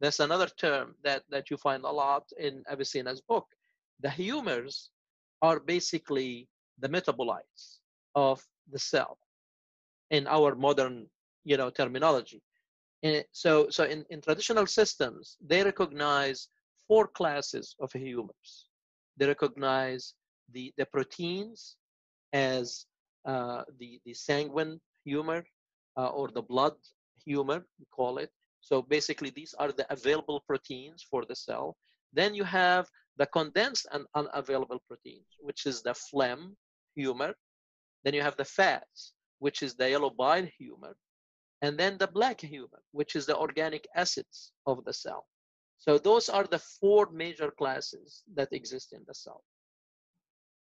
that's 0.00 0.20
another 0.20 0.48
term 0.48 0.94
that, 1.04 1.22
that 1.30 1.50
you 1.50 1.56
find 1.56 1.84
a 1.84 1.90
lot 1.90 2.24
in 2.38 2.62
Avicenna's 2.70 3.22
book. 3.22 3.46
The 4.00 4.10
humors 4.10 4.90
are 5.42 5.60
basically 5.60 6.48
the 6.78 6.88
metabolites 6.88 7.78
of 8.14 8.42
the 8.70 8.78
cell 8.78 9.18
in 10.10 10.26
our 10.26 10.54
modern 10.54 11.06
you 11.44 11.56
know 11.56 11.70
terminology. 11.70 12.42
And 13.02 13.24
so 13.32 13.68
so 13.70 13.84
in, 13.84 14.04
in 14.10 14.20
traditional 14.20 14.66
systems 14.66 15.36
they 15.46 15.62
recognize 15.62 16.48
four 16.88 17.06
classes 17.08 17.76
of 17.80 17.92
humors. 17.92 18.68
They 19.16 19.26
recognize 19.26 20.14
the 20.52 20.72
the 20.78 20.86
proteins 20.86 21.76
as 22.32 22.86
uh, 23.26 23.62
the 23.78 24.00
the 24.04 24.14
sanguine 24.14 24.80
humor 25.04 25.44
uh, 25.96 26.08
or 26.08 26.28
the 26.28 26.42
blood 26.42 26.74
humor 27.24 27.64
we 27.78 27.86
call 27.90 28.18
it. 28.18 28.30
So 28.60 28.82
basically 28.82 29.30
these 29.30 29.54
are 29.58 29.72
the 29.72 29.86
available 29.92 30.40
proteins 30.46 31.06
for 31.10 31.24
the 31.24 31.36
cell. 31.36 31.76
Then 32.12 32.34
you 32.34 32.44
have 32.44 32.88
the 33.18 33.26
condensed 33.26 33.86
and 33.92 34.04
unavailable 34.14 34.80
proteins 34.88 35.26
which 35.40 35.66
is 35.66 35.82
the 35.82 35.94
phlegm 35.94 36.56
humor 36.94 37.34
then 38.04 38.14
you 38.14 38.22
have 38.22 38.36
the 38.36 38.44
fats 38.44 39.12
which 39.38 39.62
is 39.62 39.74
the 39.74 39.88
yellow 39.90 40.10
bile 40.10 40.46
humor 40.58 40.96
and 41.64 41.78
then 41.78 41.96
the 41.96 42.06
black 42.06 42.42
humor, 42.42 42.82
which 42.92 43.16
is 43.16 43.24
the 43.24 43.36
organic 43.36 43.86
acids 43.96 44.52
of 44.66 44.84
the 44.84 44.92
cell. 44.92 45.24
So 45.78 45.96
those 45.96 46.28
are 46.28 46.44
the 46.44 46.58
four 46.58 47.08
major 47.10 47.50
classes 47.50 48.22
that 48.34 48.52
exist 48.52 48.92
in 48.92 49.02
the 49.06 49.14
cell. 49.14 49.42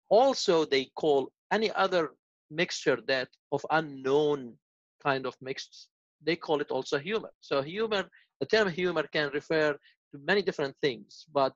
Also, 0.08 0.64
they 0.64 0.84
call 0.94 1.32
any 1.50 1.72
other 1.72 2.12
mixture 2.52 3.00
that 3.08 3.28
of 3.50 3.66
unknown 3.70 4.54
kind 5.02 5.26
of 5.26 5.34
mixed, 5.40 5.88
they 6.22 6.36
call 6.36 6.60
it 6.60 6.70
also 6.70 6.98
humor. 6.98 7.32
So 7.40 7.62
humor, 7.62 8.04
the 8.38 8.46
term 8.46 8.68
humor 8.68 9.06
can 9.12 9.30
refer 9.32 9.72
to 9.72 10.18
many 10.30 10.40
different 10.40 10.76
things, 10.80 11.26
but 11.32 11.52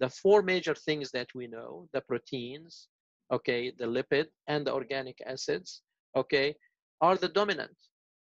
the 0.00 0.08
four 0.08 0.42
major 0.42 0.74
things 0.74 1.10
that 1.12 1.28
we 1.34 1.46
know, 1.46 1.86
the 1.92 2.00
proteins, 2.00 2.88
okay, 3.30 3.70
the 3.78 3.84
lipid 3.84 4.26
and 4.48 4.66
the 4.66 4.72
organic 4.72 5.18
acids, 5.26 5.82
okay, 6.16 6.54
are 7.00 7.16
the 7.16 7.28
dominant. 7.28 7.76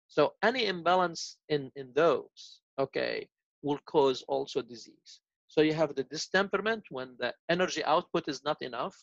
So 0.09 0.33
any 0.42 0.66
imbalance 0.66 1.37
in, 1.48 1.70
in 1.76 1.92
those, 1.94 2.61
okay, 2.78 3.28
will 3.62 3.78
cause 3.87 4.24
also 4.28 4.62
disease. 4.62 5.20
So 5.48 5.61
you 5.61 5.74
have 5.74 5.94
the 5.94 6.04
distemperament 6.04 6.83
when 6.90 7.16
the 7.18 7.35
energy 7.50 7.85
output 7.85 8.28
is 8.28 8.42
not 8.44 8.61
enough. 8.62 8.96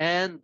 And 0.00 0.40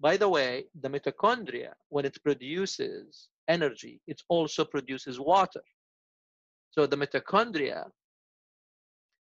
by 0.00 0.16
the 0.16 0.28
way, 0.28 0.64
the 0.80 0.88
mitochondria, 0.88 1.72
when 1.88 2.04
it 2.04 2.22
produces 2.22 3.28
energy, 3.48 4.00
it 4.06 4.20
also 4.28 4.64
produces 4.64 5.20
water. 5.20 5.62
So 6.70 6.86
the 6.86 6.96
mitochondria 6.96 7.88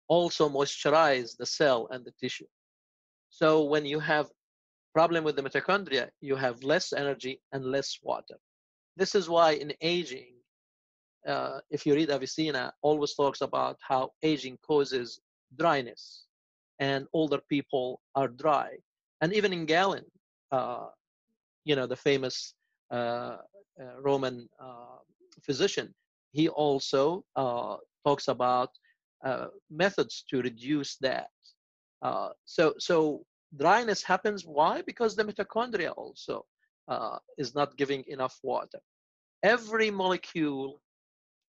also 0.09 0.49
moisturize 0.49 1.37
the 1.37 1.47
cell 1.47 1.89
and 1.91 2.05
the 2.05 2.13
tissue. 2.21 2.47
So 3.31 3.65
when 3.65 3.85
you 3.85 4.01
have 4.01 4.29
problem 4.95 5.25
with 5.25 5.37
the 5.37 5.43
mitochondria, 5.43 6.09
you 6.21 6.37
have 6.37 6.63
less 6.63 6.93
energy 6.93 7.41
and 7.53 7.65
less 7.65 7.99
water. 8.03 8.39
This 8.97 9.15
is 9.15 9.29
why 9.29 9.53
in 9.53 9.75
aging, 9.83 10.33
uh, 11.27 11.61
if 11.71 11.85
you 11.85 11.95
read 11.95 12.11
Avicenna, 12.11 12.73
always 12.81 13.15
talks 13.15 13.43
about 13.43 13.77
how 13.81 14.13
aging 14.23 14.57
causes 14.67 15.21
dryness 15.59 16.25
and 16.79 17.07
older 17.13 17.41
people 17.49 18.01
are 18.15 18.29
dry. 18.29 18.71
And 19.21 19.35
even 19.35 19.53
in 19.53 19.67
Galen, 19.67 20.05
uh, 20.51 20.87
you 21.65 21.77
know, 21.77 21.87
the 21.87 21.97
famous 21.97 22.55
uh, 22.91 23.37
uh 23.83 24.01
Roman 24.01 24.49
uh, 24.59 25.01
physician, 25.43 25.95
he 26.33 26.49
also 26.49 27.25
uh, 27.35 27.77
talks 28.07 28.29
about 28.29 28.71
methods 29.71 30.25
to 30.31 30.43
reduce 30.43 30.97
that. 30.97 31.31
Uh, 32.03 32.31
so, 32.45 32.75
so 32.79 33.25
dryness 33.57 34.03
happens. 34.03 34.45
Why? 34.45 34.83
Because 34.83 35.17
the 35.17 35.25
mitochondria 35.25 35.93
also 35.97 36.45
uh, 36.89 37.19
is 37.39 37.55
not 37.55 37.77
giving 37.77 38.05
enough 38.09 38.39
water. 38.43 38.81
Every 39.43 39.91
molecule 39.91 40.81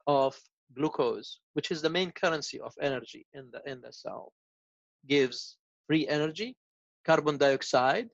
of 0.05 0.37
glucose, 0.75 1.39
which 1.53 1.71
is 1.71 1.81
the 1.81 1.89
main 1.89 2.11
currency 2.11 2.59
of 2.59 2.73
energy 2.81 3.25
in 3.33 3.49
the, 3.51 3.61
in 3.69 3.81
the 3.81 3.91
cell, 3.91 4.33
gives 5.07 5.57
free 5.87 6.07
energy, 6.07 6.55
carbon 7.05 7.37
dioxide, 7.37 8.09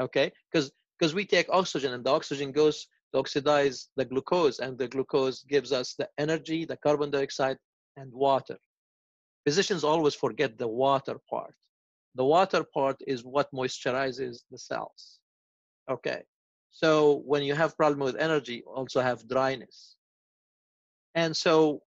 okay? 0.00 0.32
Because 0.50 0.72
because 1.00 1.14
we 1.14 1.24
take 1.24 1.46
oxygen 1.48 1.94
and 1.94 2.04
the 2.04 2.10
oxygen 2.10 2.52
goes 2.52 2.86
to 3.12 3.20
oxidize 3.20 3.88
the 3.96 4.04
glucose 4.04 4.58
and 4.58 4.76
the 4.76 4.86
glucose 4.86 5.42
gives 5.44 5.72
us 5.72 5.94
the 5.94 6.06
energy, 6.18 6.66
the 6.66 6.76
carbon 6.76 7.10
dioxide 7.10 7.56
and 8.00 8.12
water. 8.12 8.58
Physicians 9.46 9.84
always 9.84 10.14
forget 10.14 10.58
the 10.58 10.68
water 10.68 11.16
part. 11.28 11.54
The 12.14 12.24
water 12.24 12.64
part 12.64 12.96
is 13.06 13.24
what 13.24 13.52
moisturizes 13.52 14.36
the 14.50 14.58
cells. 14.58 15.20
Okay. 15.88 16.22
So 16.70 17.22
when 17.30 17.42
you 17.42 17.54
have 17.54 17.76
problem 17.76 18.00
with 18.00 18.16
energy, 18.16 18.62
also 18.66 19.00
have 19.00 19.28
dryness. 19.28 19.96
And 21.14 21.36
so 21.36 21.82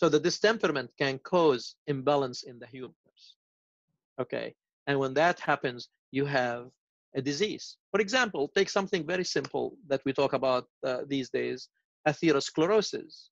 so 0.00 0.08
the 0.08 0.20
distemperament 0.28 0.88
can 0.98 1.18
cause 1.18 1.76
imbalance 1.86 2.42
in 2.42 2.58
the 2.58 2.66
humors. 2.66 3.22
Okay. 4.22 4.54
And 4.86 4.98
when 4.98 5.14
that 5.14 5.38
happens, 5.40 5.88
you 6.10 6.24
have 6.24 6.70
a 7.14 7.20
disease. 7.20 7.76
For 7.90 8.00
example, 8.00 8.50
take 8.56 8.70
something 8.70 9.06
very 9.06 9.24
simple 9.24 9.76
that 9.88 10.00
we 10.06 10.12
talk 10.12 10.32
about 10.32 10.64
uh, 10.86 11.02
these 11.06 11.28
days, 11.28 11.68
atherosclerosis. 12.08 13.28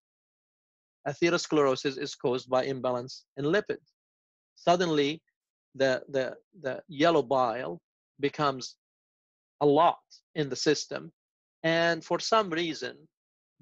Atherosclerosis 1.09 1.99
is 1.99 2.15
caused 2.15 2.49
by 2.49 2.65
imbalance 2.65 3.25
in 3.37 3.45
lipids. 3.45 3.93
Suddenly, 4.57 5.23
the, 5.75 6.03
the, 6.09 6.37
the 6.61 6.83
yellow 6.89 7.23
bile 7.23 7.81
becomes 8.21 8.77
a 9.61 9.67
lot 9.67 9.99
in 10.35 10.49
the 10.49 10.57
system. 10.57 11.13
And 11.63 12.05
for 12.05 12.19
some 12.19 12.51
reason, 12.51 12.97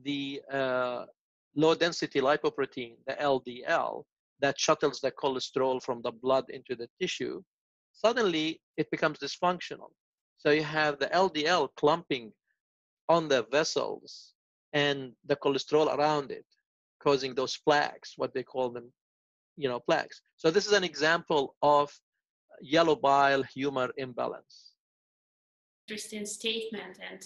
the 0.02 0.42
uh, 0.52 1.04
low 1.54 1.74
density 1.74 2.20
lipoprotein, 2.20 2.96
the 3.06 3.14
LDL, 3.14 4.04
that 4.40 4.60
shuttles 4.60 5.00
the 5.00 5.12
cholesterol 5.12 5.82
from 5.82 6.02
the 6.02 6.12
blood 6.12 6.44
into 6.50 6.74
the 6.76 6.88
tissue, 7.00 7.42
suddenly 7.92 8.60
it 8.76 8.90
becomes 8.90 9.18
dysfunctional. 9.18 9.90
So 10.38 10.50
you 10.50 10.62
have 10.62 10.98
the 10.98 11.06
LDL 11.06 11.68
clumping 11.76 12.32
on 13.08 13.28
the 13.28 13.46
vessels 13.50 14.34
and 14.72 15.12
the 15.24 15.36
cholesterol 15.36 15.96
around 15.96 16.30
it, 16.30 16.44
causing 17.06 17.34
those 17.34 17.56
plaques, 17.66 18.14
what 18.16 18.34
they 18.34 18.42
call 18.42 18.68
them, 18.76 18.86
you 19.56 19.68
know, 19.68 19.80
plaques. 19.88 20.20
So 20.36 20.50
this 20.50 20.66
is 20.66 20.72
an 20.72 20.84
example 20.92 21.54
of 21.62 21.86
yellow 22.60 22.96
bile 22.96 23.42
humor 23.56 23.88
imbalance. 23.96 24.72
Interesting 25.84 26.26
statement. 26.26 26.98
And 27.10 27.22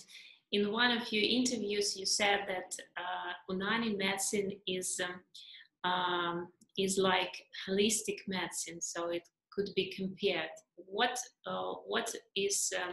in 0.53 0.71
one 0.71 0.91
of 0.99 1.11
your 1.13 1.25
interviews, 1.41 1.97
you 1.97 2.05
said 2.05 2.41
that 2.53 2.71
uh, 3.05 3.33
Unani 3.51 3.97
medicine 3.97 4.51
is 4.67 5.01
um, 5.07 5.91
um, 5.91 6.49
is 6.77 6.99
like 6.99 7.35
holistic 7.67 8.19
medicine, 8.29 8.81
so 8.81 9.01
it 9.09 9.27
could 9.55 9.71
be 9.75 9.87
compared. 9.97 10.55
What 10.77 11.17
uh, 11.47 11.73
what 11.93 12.09
is 12.37 12.73
uh, 12.83 12.93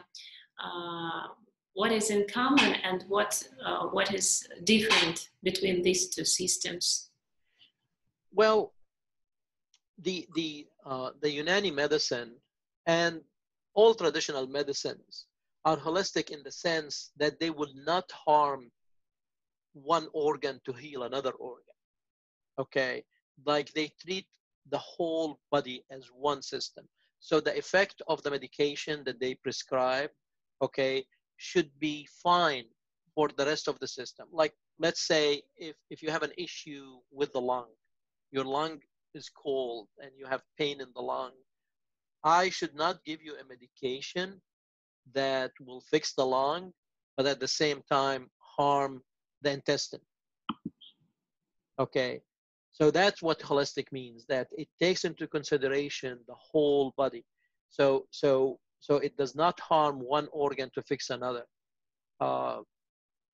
uh, 0.66 1.28
what 1.78 1.92
is 1.92 2.10
in 2.10 2.26
common 2.28 2.74
and 2.90 3.06
what 3.08 3.32
uh, 3.64 3.86
what 3.96 4.12
is 4.12 4.48
different 4.64 5.30
between 5.44 5.84
these 5.84 6.10
two 6.10 6.26
systems? 6.26 7.12
Well, 8.34 8.74
the 10.06 10.28
the 10.34 10.66
uh, 10.84 11.12
the 11.22 11.30
Unani 11.42 11.72
medicine 11.72 12.32
and 12.88 13.22
all 13.76 13.94
traditional 13.94 14.48
medicines 14.48 15.28
are 15.66 15.78
holistic 15.78 16.32
in 16.32 16.42
the 16.44 16.52
sense 16.52 17.12
that 17.22 17.40
they 17.40 17.52
will 17.52 17.74
not 17.92 18.12
harm 18.26 18.72
one 19.74 20.08
organ 20.14 20.60
to 20.66 20.74
heal 20.74 21.04
another 21.04 21.34
organ. 21.50 21.78
Okay, 22.58 23.04
like 23.46 23.72
they 23.74 23.90
treat 24.04 24.26
the 24.72 24.80
whole 24.80 25.40
body 25.52 25.86
as 25.92 26.04
one 26.32 26.42
system. 26.42 26.86
So 27.20 27.40
the 27.40 27.56
effect 27.56 28.02
of 28.08 28.24
the 28.24 28.32
medication 28.32 29.04
that 29.06 29.20
they 29.20 29.36
prescribe, 29.36 30.10
okay, 30.64 31.06
should 31.38 31.70
be 31.80 32.08
fine 32.24 32.66
for 33.16 33.30
the 33.38 33.46
rest 33.46 33.68
of 33.68 33.80
the 33.80 33.88
system. 33.88 34.28
Like 34.32 34.54
let's 34.80 35.08
say 35.08 35.42
if, 35.58 35.76
if 35.90 36.04
you 36.04 36.12
have 36.12 36.24
an 36.24 36.34
issue 36.38 36.98
with 37.12 37.34
the 37.34 37.42
lung, 37.42 37.70
your 38.32 38.46
lung 38.46 38.80
is 39.14 39.30
cold 39.30 39.88
and 40.00 40.12
you 40.18 40.26
have 40.26 40.42
pain 40.58 40.82
in 40.82 40.90
the 40.96 41.02
lung, 41.02 41.32
I 42.24 42.50
should 42.50 42.76
not 42.76 43.04
give 43.06 43.22
you 43.22 43.34
a 43.36 43.48
medication 43.48 44.42
that 45.14 45.52
will 45.66 45.82
fix 45.82 46.14
the 46.14 46.26
lung, 46.26 46.74
but 47.16 47.26
at 47.26 47.40
the 47.40 47.48
same 47.48 47.82
time 47.90 48.30
harm 48.40 49.02
the 49.42 49.52
intestine. 49.52 50.02
Okay, 51.80 52.22
so 52.72 52.92
that's 52.92 53.22
what 53.22 53.40
holistic 53.40 53.92
means. 53.92 54.26
That 54.28 54.48
it 54.58 54.68
takes 54.80 55.06
into 55.06 55.28
consideration 55.28 56.20
the 56.28 56.36
whole 56.36 56.94
body. 56.98 57.24
So 57.70 58.08
so 58.12 58.60
so 58.80 58.96
it 58.98 59.16
does 59.18 59.36
not 59.36 59.60
harm 59.60 60.00
one 60.00 60.28
organ 60.32 60.70
to 60.74 60.82
fix 60.82 61.10
another. 61.10 61.46
Uh, 62.20 62.62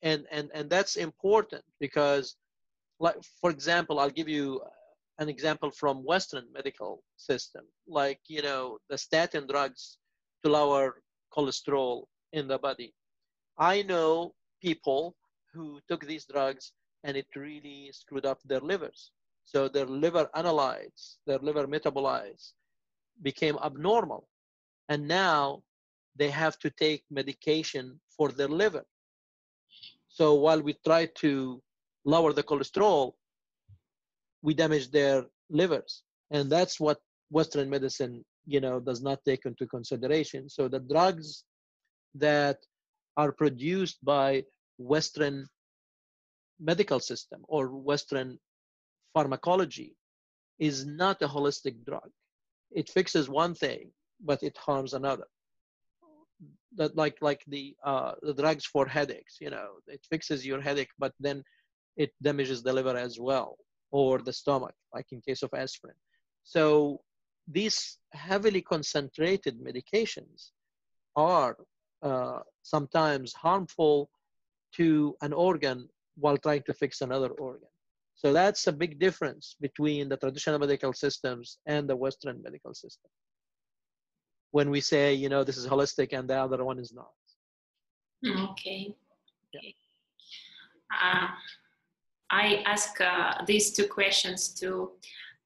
and 0.01 0.25
and 0.31 0.49
and 0.53 0.69
that's 0.69 0.95
important 0.97 1.63
because, 1.79 2.35
like 2.99 3.15
for 3.41 3.49
example, 3.49 3.99
I'll 3.99 4.09
give 4.09 4.29
you 4.29 4.61
an 5.19 5.29
example 5.29 5.71
from 5.71 6.03
Western 6.03 6.45
medical 6.53 7.03
system, 7.17 7.65
like 7.87 8.19
you 8.27 8.41
know 8.41 8.77
the 8.89 8.97
statin 8.97 9.47
drugs 9.47 9.97
to 10.43 10.51
lower 10.51 11.01
cholesterol 11.35 12.03
in 12.33 12.47
the 12.47 12.57
body. 12.57 12.93
I 13.57 13.83
know 13.83 14.33
people 14.61 15.15
who 15.53 15.79
took 15.87 16.05
these 16.05 16.25
drugs 16.25 16.73
and 17.03 17.15
it 17.15 17.27
really 17.35 17.91
screwed 17.93 18.25
up 18.25 18.39
their 18.43 18.59
livers. 18.59 19.11
So 19.45 19.67
their 19.67 19.85
liver 19.85 20.29
analytes, 20.35 21.17
their 21.27 21.39
liver 21.39 21.67
metabolites 21.67 22.53
became 23.21 23.57
abnormal. 23.63 24.27
And 24.89 25.07
now 25.07 25.63
they 26.15 26.29
have 26.29 26.57
to 26.59 26.69
take 26.69 27.03
medication 27.09 27.99
for 28.15 28.29
their 28.29 28.47
liver. 28.47 28.85
So 30.09 30.35
while 30.35 30.61
we 30.61 30.75
try 30.85 31.07
to 31.15 31.61
lower 32.05 32.33
the 32.33 32.43
cholesterol, 32.43 33.13
we 34.41 34.53
damage 34.53 34.91
their 34.91 35.25
livers. 35.49 36.03
And 36.31 36.51
that's 36.51 36.79
what 36.79 36.99
Western 37.29 37.69
medicine, 37.69 38.23
you 38.45 38.59
know, 38.59 38.79
does 38.79 39.01
not 39.01 39.23
take 39.25 39.45
into 39.45 39.65
consideration. 39.65 40.49
So 40.49 40.67
the 40.67 40.79
drugs 40.79 41.45
that 42.15 42.57
are 43.17 43.31
produced 43.31 44.03
by 44.03 44.43
Western 44.77 45.47
medical 46.59 46.99
system 46.99 47.43
or 47.47 47.67
Western 47.67 48.37
pharmacology 49.13 49.95
is 50.59 50.85
not 50.85 51.21
a 51.21 51.27
holistic 51.27 51.83
drug. 51.85 52.09
It 52.71 52.89
fixes 52.89 53.29
one 53.29 53.55
thing, 53.55 53.91
but 54.23 54.41
it 54.43 54.57
harms 54.57 54.93
another. 54.93 55.27
That 56.75 56.95
like 56.95 57.17
like 57.21 57.43
the 57.47 57.75
uh, 57.83 58.13
the 58.21 58.33
drugs 58.33 58.65
for 58.65 58.85
headaches, 58.87 59.37
you 59.39 59.49
know, 59.49 59.67
it 59.87 60.01
fixes 60.09 60.45
your 60.45 60.61
headache, 60.61 60.93
but 60.97 61.13
then 61.19 61.43
it 61.95 62.11
damages 62.21 62.63
the 62.63 62.73
liver 62.73 62.97
as 62.97 63.19
well 63.19 63.57
or 63.91 64.17
the 64.19 64.33
stomach, 64.33 64.73
like 64.93 65.05
in 65.11 65.21
case 65.21 65.43
of 65.43 65.53
aspirin. 65.53 65.95
So 66.43 67.01
these 67.47 67.99
heavily 68.11 68.61
concentrated 68.61 69.59
medications 69.61 70.49
are 71.15 71.55
uh, 72.01 72.39
sometimes 72.63 73.33
harmful 73.33 74.09
to 74.75 75.15
an 75.21 75.31
organ 75.33 75.87
while 76.15 76.37
trying 76.37 76.63
to 76.63 76.73
fix 76.73 77.01
another 77.01 77.29
organ. 77.29 77.69
So 78.15 78.33
that's 78.33 78.67
a 78.67 78.71
big 78.71 78.99
difference 78.99 79.55
between 79.59 80.09
the 80.09 80.17
traditional 80.17 80.59
medical 80.59 80.93
systems 80.93 81.57
and 81.65 81.89
the 81.89 81.95
Western 81.95 82.41
medical 82.41 82.73
system. 82.73 83.09
When 84.53 84.69
we 84.69 84.81
say, 84.81 85.15
you 85.15 85.29
know, 85.29 85.43
this 85.43 85.57
is 85.57 85.65
holistic 85.65 86.09
and 86.17 86.29
the 86.29 86.37
other 86.45 86.63
one 86.63 86.77
is 86.77 86.93
not. 86.93 87.11
Okay. 88.23 88.95
okay. 89.49 89.75
Uh, 91.03 91.27
I 92.29 92.63
ask 92.65 93.01
uh, 93.01 93.43
these 93.45 93.71
two 93.71 93.87
questions 93.87 94.49
to 94.59 94.91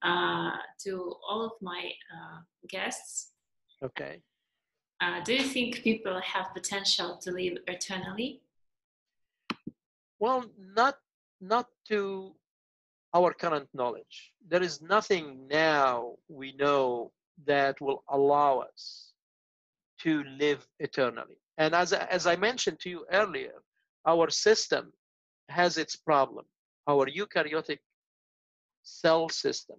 uh, 0.04 0.52
to 0.84 0.92
all 1.28 1.42
of 1.46 1.54
my 1.62 1.84
uh, 2.16 2.40
guests. 2.68 3.32
Okay. 3.82 4.22
Uh, 5.02 5.24
do 5.24 5.34
you 5.34 5.44
think 5.44 5.84
people 5.84 6.20
have 6.34 6.54
potential 6.54 7.18
to 7.24 7.32
live 7.32 7.58
eternally? 7.68 8.42
Well, 10.20 10.46
not 10.80 10.96
not 11.40 11.68
to 11.90 12.36
our 13.14 13.34
current 13.34 13.70
knowledge. 13.74 14.34
There 14.48 14.64
is 14.64 14.82
nothing 14.82 15.48
now 15.48 16.16
we 16.28 16.54
know 16.54 17.12
that 17.46 17.80
will 17.82 18.04
allow 18.10 18.60
us 18.60 19.14
to 20.00 20.24
live 20.40 20.68
eternally. 20.80 21.38
And 21.58 21.74
as, 21.74 21.94
as 21.94 22.28
I 22.28 22.36
mentioned 22.36 22.80
to 22.82 22.90
you 22.90 23.06
earlier, 23.12 23.64
our 24.06 24.30
system 24.30 24.94
has 25.50 25.78
its 25.78 25.96
problem. 25.96 26.46
Our 26.88 27.08
eukaryotic 27.08 27.80
cell 28.84 29.30
system, 29.30 29.78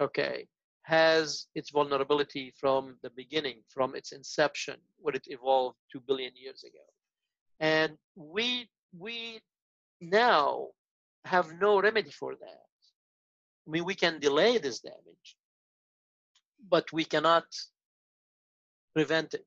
okay, 0.00 0.46
has 0.82 1.46
its 1.54 1.70
vulnerability 1.70 2.52
from 2.58 2.96
the 3.02 3.10
beginning, 3.10 3.62
from 3.68 3.94
its 3.94 4.12
inception, 4.12 4.76
when 4.98 5.14
it 5.14 5.26
evolved 5.28 5.76
two 5.90 6.00
billion 6.00 6.32
years 6.36 6.64
ago. 6.64 6.84
And 7.60 7.96
we, 8.16 8.68
we 8.98 9.40
now 10.00 10.68
have 11.24 11.58
no 11.60 11.80
remedy 11.80 12.10
for 12.10 12.34
that. 12.34 12.66
I 13.66 13.70
mean, 13.70 13.84
we 13.84 13.94
can 13.94 14.20
delay 14.20 14.58
this 14.58 14.80
damage, 14.80 15.36
but 16.70 16.90
we 16.92 17.04
cannot 17.04 17.44
prevent 18.94 19.34
it. 19.34 19.46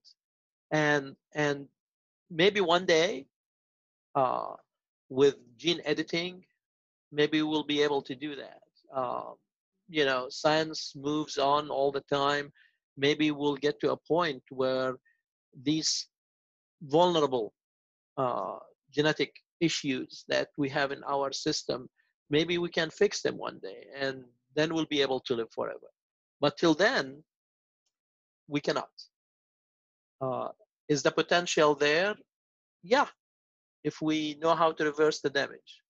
And 0.72 1.16
and 1.34 1.68
maybe 2.30 2.62
one 2.62 2.86
day, 2.86 3.28
uh, 4.16 4.54
with 5.10 5.36
gene 5.58 5.82
editing, 5.86 6.44
maybe 7.12 7.42
we'll 7.42 7.64
be 7.64 7.82
able 7.82 8.02
to 8.04 8.16
do 8.16 8.36
that. 8.36 8.62
Uh, 8.94 9.32
you 9.90 10.06
know, 10.06 10.28
science 10.30 10.94
moves 10.96 11.38
on 11.38 11.70
all 11.70 11.92
the 11.92 12.04
time. 12.12 12.52
Maybe 12.98 13.32
we'll 13.32 13.56
get 13.56 13.80
to 13.82 13.92
a 13.92 13.98
point 13.98 14.44
where 14.50 14.96
these 15.64 16.08
vulnerable 16.82 17.54
uh, 18.18 18.58
genetic 18.92 19.34
issues 19.60 20.26
that 20.28 20.50
we 20.58 20.70
have 20.70 20.92
in 20.92 21.04
our 21.04 21.32
system, 21.32 21.90
maybe 22.30 22.58
we 22.58 22.70
can 22.70 22.90
fix 22.90 23.22
them 23.22 23.38
one 23.38 23.60
day 23.60 23.88
and 23.98 24.24
then 24.56 24.74
we'll 24.74 24.86
be 24.86 25.02
able 25.02 25.20
to 25.22 25.36
live 25.36 25.52
forever. 25.52 25.88
But 26.40 26.58
till 26.58 26.74
then, 26.74 27.24
we 28.48 28.60
cannot. 28.62 28.90
Uh, 30.22 30.50
is 30.88 31.04
the 31.04 31.12
potential 31.12 31.76
there? 31.76 32.16
Yeah, 32.84 33.08
if 33.84 34.02
we 34.02 34.38
know 34.42 34.56
how 34.56 34.72
to 34.72 34.84
reverse 34.84 35.20
the 35.20 35.30
damage. 35.30 35.82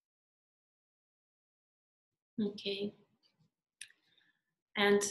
Okay. 2.41 2.93
And 4.77 5.01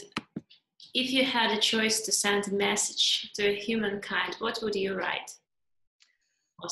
if 0.93 1.11
you 1.11 1.25
had 1.25 1.51
a 1.51 1.59
choice 1.59 2.01
to 2.01 2.11
send 2.11 2.47
a 2.47 2.53
message 2.53 3.31
to 3.35 3.55
humankind, 3.55 4.35
what 4.39 4.59
would 4.61 4.75
you 4.75 4.95
write? 4.95 5.31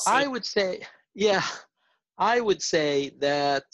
I 0.06 0.26
would 0.26 0.44
say, 0.44 0.80
yeah, 1.14 1.44
I 2.18 2.40
would 2.40 2.62
say 2.62 3.10
that 3.20 3.64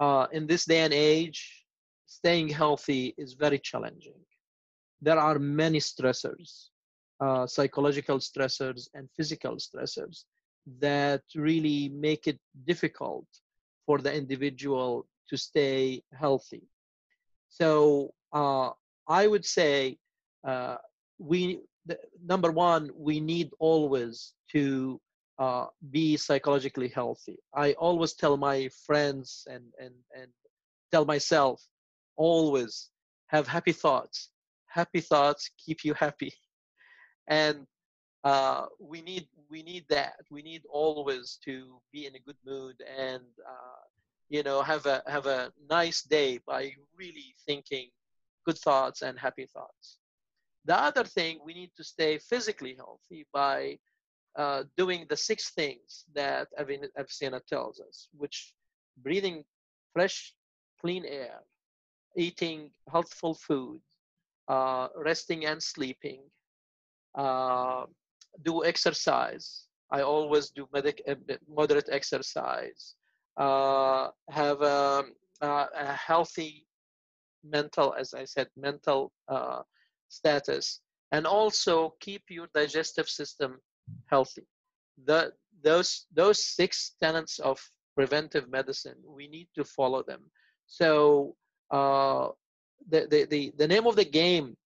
uh, 0.00 0.26
in 0.32 0.46
this 0.46 0.64
day 0.66 0.80
and 0.80 0.92
age, 0.92 1.55
staying 2.26 2.48
healthy 2.48 3.14
is 3.16 3.34
very 3.34 3.60
challenging. 3.70 4.20
There 5.00 5.20
are 5.28 5.38
many 5.38 5.78
stressors, 5.78 6.70
uh, 7.20 7.46
psychological 7.46 8.18
stressors 8.18 8.88
and 8.94 9.08
physical 9.16 9.54
stressors 9.66 10.24
that 10.80 11.22
really 11.36 11.88
make 11.90 12.26
it 12.26 12.40
difficult 12.64 13.28
for 13.86 13.98
the 13.98 14.12
individual 14.12 15.06
to 15.28 15.36
stay 15.36 16.02
healthy. 16.22 16.64
So 17.48 18.12
uh, 18.32 18.70
I 19.06 19.28
would 19.28 19.44
say 19.44 19.96
uh, 20.44 20.78
we 21.18 21.60
the, 21.88 21.96
number 22.32 22.50
one 22.50 22.90
we 23.08 23.20
need 23.20 23.50
always 23.60 24.34
to 24.54 25.00
uh, 25.38 25.66
be 25.92 26.16
psychologically 26.16 26.88
healthy. 26.88 27.38
I 27.54 27.74
always 27.74 28.14
tell 28.14 28.36
my 28.36 28.68
friends 28.86 29.46
and 29.54 29.64
and 29.78 29.94
and 30.18 30.28
tell 30.90 31.04
myself 31.04 31.62
always 32.16 32.90
have 33.28 33.46
happy 33.46 33.72
thoughts. 33.72 34.30
Happy 34.66 35.00
thoughts 35.00 35.50
keep 35.64 35.84
you 35.84 35.94
happy, 35.94 36.32
and 37.28 37.66
uh, 38.24 38.66
we 38.80 39.00
need 39.02 39.28
we 39.50 39.62
need 39.62 39.84
that. 39.88 40.16
We 40.30 40.42
need 40.42 40.62
always 40.70 41.38
to 41.44 41.80
be 41.92 42.06
in 42.06 42.14
a 42.14 42.18
good 42.18 42.36
mood 42.44 42.82
and 42.98 43.24
uh, 43.48 43.82
you 44.28 44.42
know 44.42 44.62
have 44.62 44.86
a 44.86 45.02
have 45.06 45.26
a 45.26 45.52
nice 45.70 46.02
day 46.02 46.40
by 46.46 46.72
really 46.96 47.34
thinking 47.46 47.88
good 48.44 48.58
thoughts 48.58 49.02
and 49.02 49.18
happy 49.18 49.46
thoughts. 49.46 49.98
The 50.64 50.76
other 50.76 51.04
thing 51.04 51.38
we 51.44 51.54
need 51.54 51.70
to 51.76 51.84
stay 51.84 52.18
physically 52.18 52.74
healthy 52.74 53.26
by 53.32 53.78
uh, 54.36 54.64
doing 54.76 55.06
the 55.08 55.16
six 55.16 55.50
things 55.50 56.04
that 56.14 56.48
Avicenna 56.58 57.40
tells 57.48 57.80
us, 57.80 58.08
which 58.12 58.52
breathing 58.98 59.44
fresh, 59.92 60.34
clean 60.80 61.04
air, 61.04 61.40
eating 62.16 62.70
healthful 62.90 63.34
food, 63.34 63.80
uh, 64.48 64.88
resting 64.96 65.46
and 65.46 65.62
sleeping, 65.62 66.20
uh, 67.14 67.84
do 68.42 68.64
exercise. 68.64 69.64
I 69.90 70.02
always 70.02 70.50
do 70.50 70.68
medic, 70.72 71.02
uh, 71.08 71.14
moderate 71.48 71.88
exercise. 71.90 72.94
Uh, 73.36 74.08
have 74.30 74.62
a, 74.62 75.04
uh, 75.42 75.66
a, 75.74 75.92
healthy 75.92 76.66
mental, 77.44 77.94
as 77.98 78.14
I 78.14 78.24
said, 78.24 78.48
mental 78.56 79.12
uh, 79.28 79.60
status, 80.08 80.80
and 81.12 81.26
also 81.26 81.94
keep 82.00 82.22
your 82.30 82.48
digestive 82.54 83.08
system 83.08 83.58
healthy. 84.06 84.46
The, 85.04 85.32
those, 85.62 86.06
those 86.14 86.42
six 86.42 86.92
tenets 87.02 87.38
of 87.38 87.60
preventive 87.94 88.48
medicine, 88.48 88.96
we 89.04 89.28
need 89.28 89.48
to 89.54 89.64
follow 89.64 90.02
them. 90.02 90.30
So 90.66 91.36
uh, 91.70 92.28
the, 92.88 93.06
the, 93.10 93.24
the, 93.24 93.52
the 93.56 93.68
name 93.68 93.86
of 93.86 93.96
the 93.96 94.04
game 94.04 94.56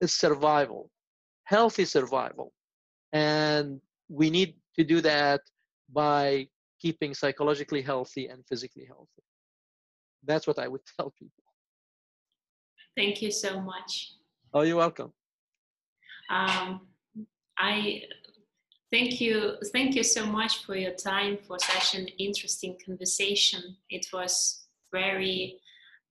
is 0.00 0.14
survival, 0.14 0.90
healthy 1.44 1.84
survival. 1.84 2.52
And 3.12 3.80
we 4.08 4.30
need 4.30 4.54
to 4.76 4.84
do 4.84 5.00
that 5.00 5.40
by 5.92 6.48
keeping 6.80 7.14
psychologically 7.14 7.82
healthy 7.82 8.26
and 8.26 8.44
physically 8.46 8.84
healthy. 8.86 9.22
That's 10.24 10.46
what 10.46 10.58
I 10.58 10.68
would 10.68 10.82
tell 10.96 11.12
people. 11.18 11.44
Thank 12.96 13.22
you 13.22 13.30
so 13.30 13.60
much. 13.60 14.14
Oh, 14.52 14.62
you're 14.62 14.76
welcome. 14.76 15.12
Um, 16.30 16.80
I 17.58 18.02
thank 18.92 19.20
you. 19.20 19.54
Thank 19.72 19.94
you 19.94 20.02
so 20.02 20.26
much 20.26 20.64
for 20.64 20.74
your 20.74 20.94
time 20.94 21.38
for 21.46 21.58
such 21.58 21.94
an 21.94 22.08
interesting 22.18 22.76
conversation. 22.84 23.76
It 23.90 24.06
was 24.12 24.66
very 24.92 25.60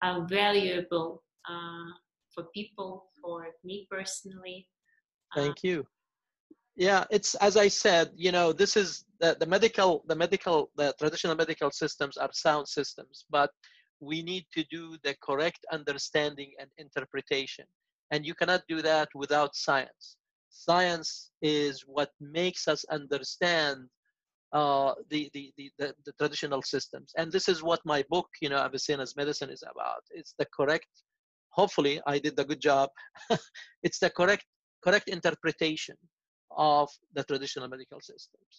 uh, 0.02 0.22
valuable 0.22 1.24
uh, 1.50 1.92
for 2.34 2.44
people, 2.54 3.10
for 3.22 3.48
me 3.64 3.88
personally. 3.90 4.68
Thank 5.36 5.64
you. 5.64 5.86
Yeah 6.76 7.06
it's 7.10 7.34
as 7.36 7.58
i 7.58 7.68
said 7.68 8.12
you 8.16 8.32
know 8.32 8.54
this 8.54 8.78
is 8.78 9.06
the, 9.20 9.36
the 9.40 9.48
medical 9.48 10.04
the 10.08 10.16
medical 10.16 10.70
the 10.76 10.94
traditional 11.00 11.36
medical 11.36 11.72
systems 11.72 12.18
are 12.18 12.30
sound 12.32 12.68
systems 12.68 13.26
but 13.32 13.50
we 14.00 14.22
need 14.22 14.46
to 14.54 14.64
do 14.66 14.98
the 15.04 15.16
correct 15.22 15.66
understanding 15.72 16.52
and 16.60 16.70
interpretation. 16.78 17.66
And 18.12 18.26
you 18.26 18.36
cannot 18.36 18.64
do 18.70 18.82
that 18.82 19.10
without 19.16 19.56
science. 19.56 20.18
Science 20.50 21.32
is 21.42 21.84
what 21.86 22.12
makes 22.22 22.68
us 22.68 22.86
understand 22.86 23.88
uh, 24.54 24.94
the, 25.10 25.30
the, 25.34 25.52
the, 25.58 25.72
the, 25.78 25.94
the 26.06 26.14
traditional 26.14 26.62
systems. 26.62 27.12
And 27.18 27.32
this 27.32 27.50
is 27.50 27.64
what 27.64 27.80
my 27.86 28.04
book 28.10 28.28
you 28.42 28.50
know 28.50 28.64
avicenna's 28.64 29.16
medicine 29.16 29.50
is 29.50 29.64
about. 29.64 30.04
It's 30.12 30.34
the 30.38 30.48
correct 30.56 30.88
hopefully 31.50 32.00
i 32.06 32.20
did 32.20 32.36
the 32.36 32.46
good 32.46 32.62
job. 32.62 32.90
It's 33.84 34.00
the 34.00 34.10
correct 34.10 34.46
correct 34.84 35.08
interpretation 35.10 35.96
of 36.56 36.90
the 37.14 37.24
traditional 37.24 37.68
medical 37.68 38.00
systems. 38.00 38.54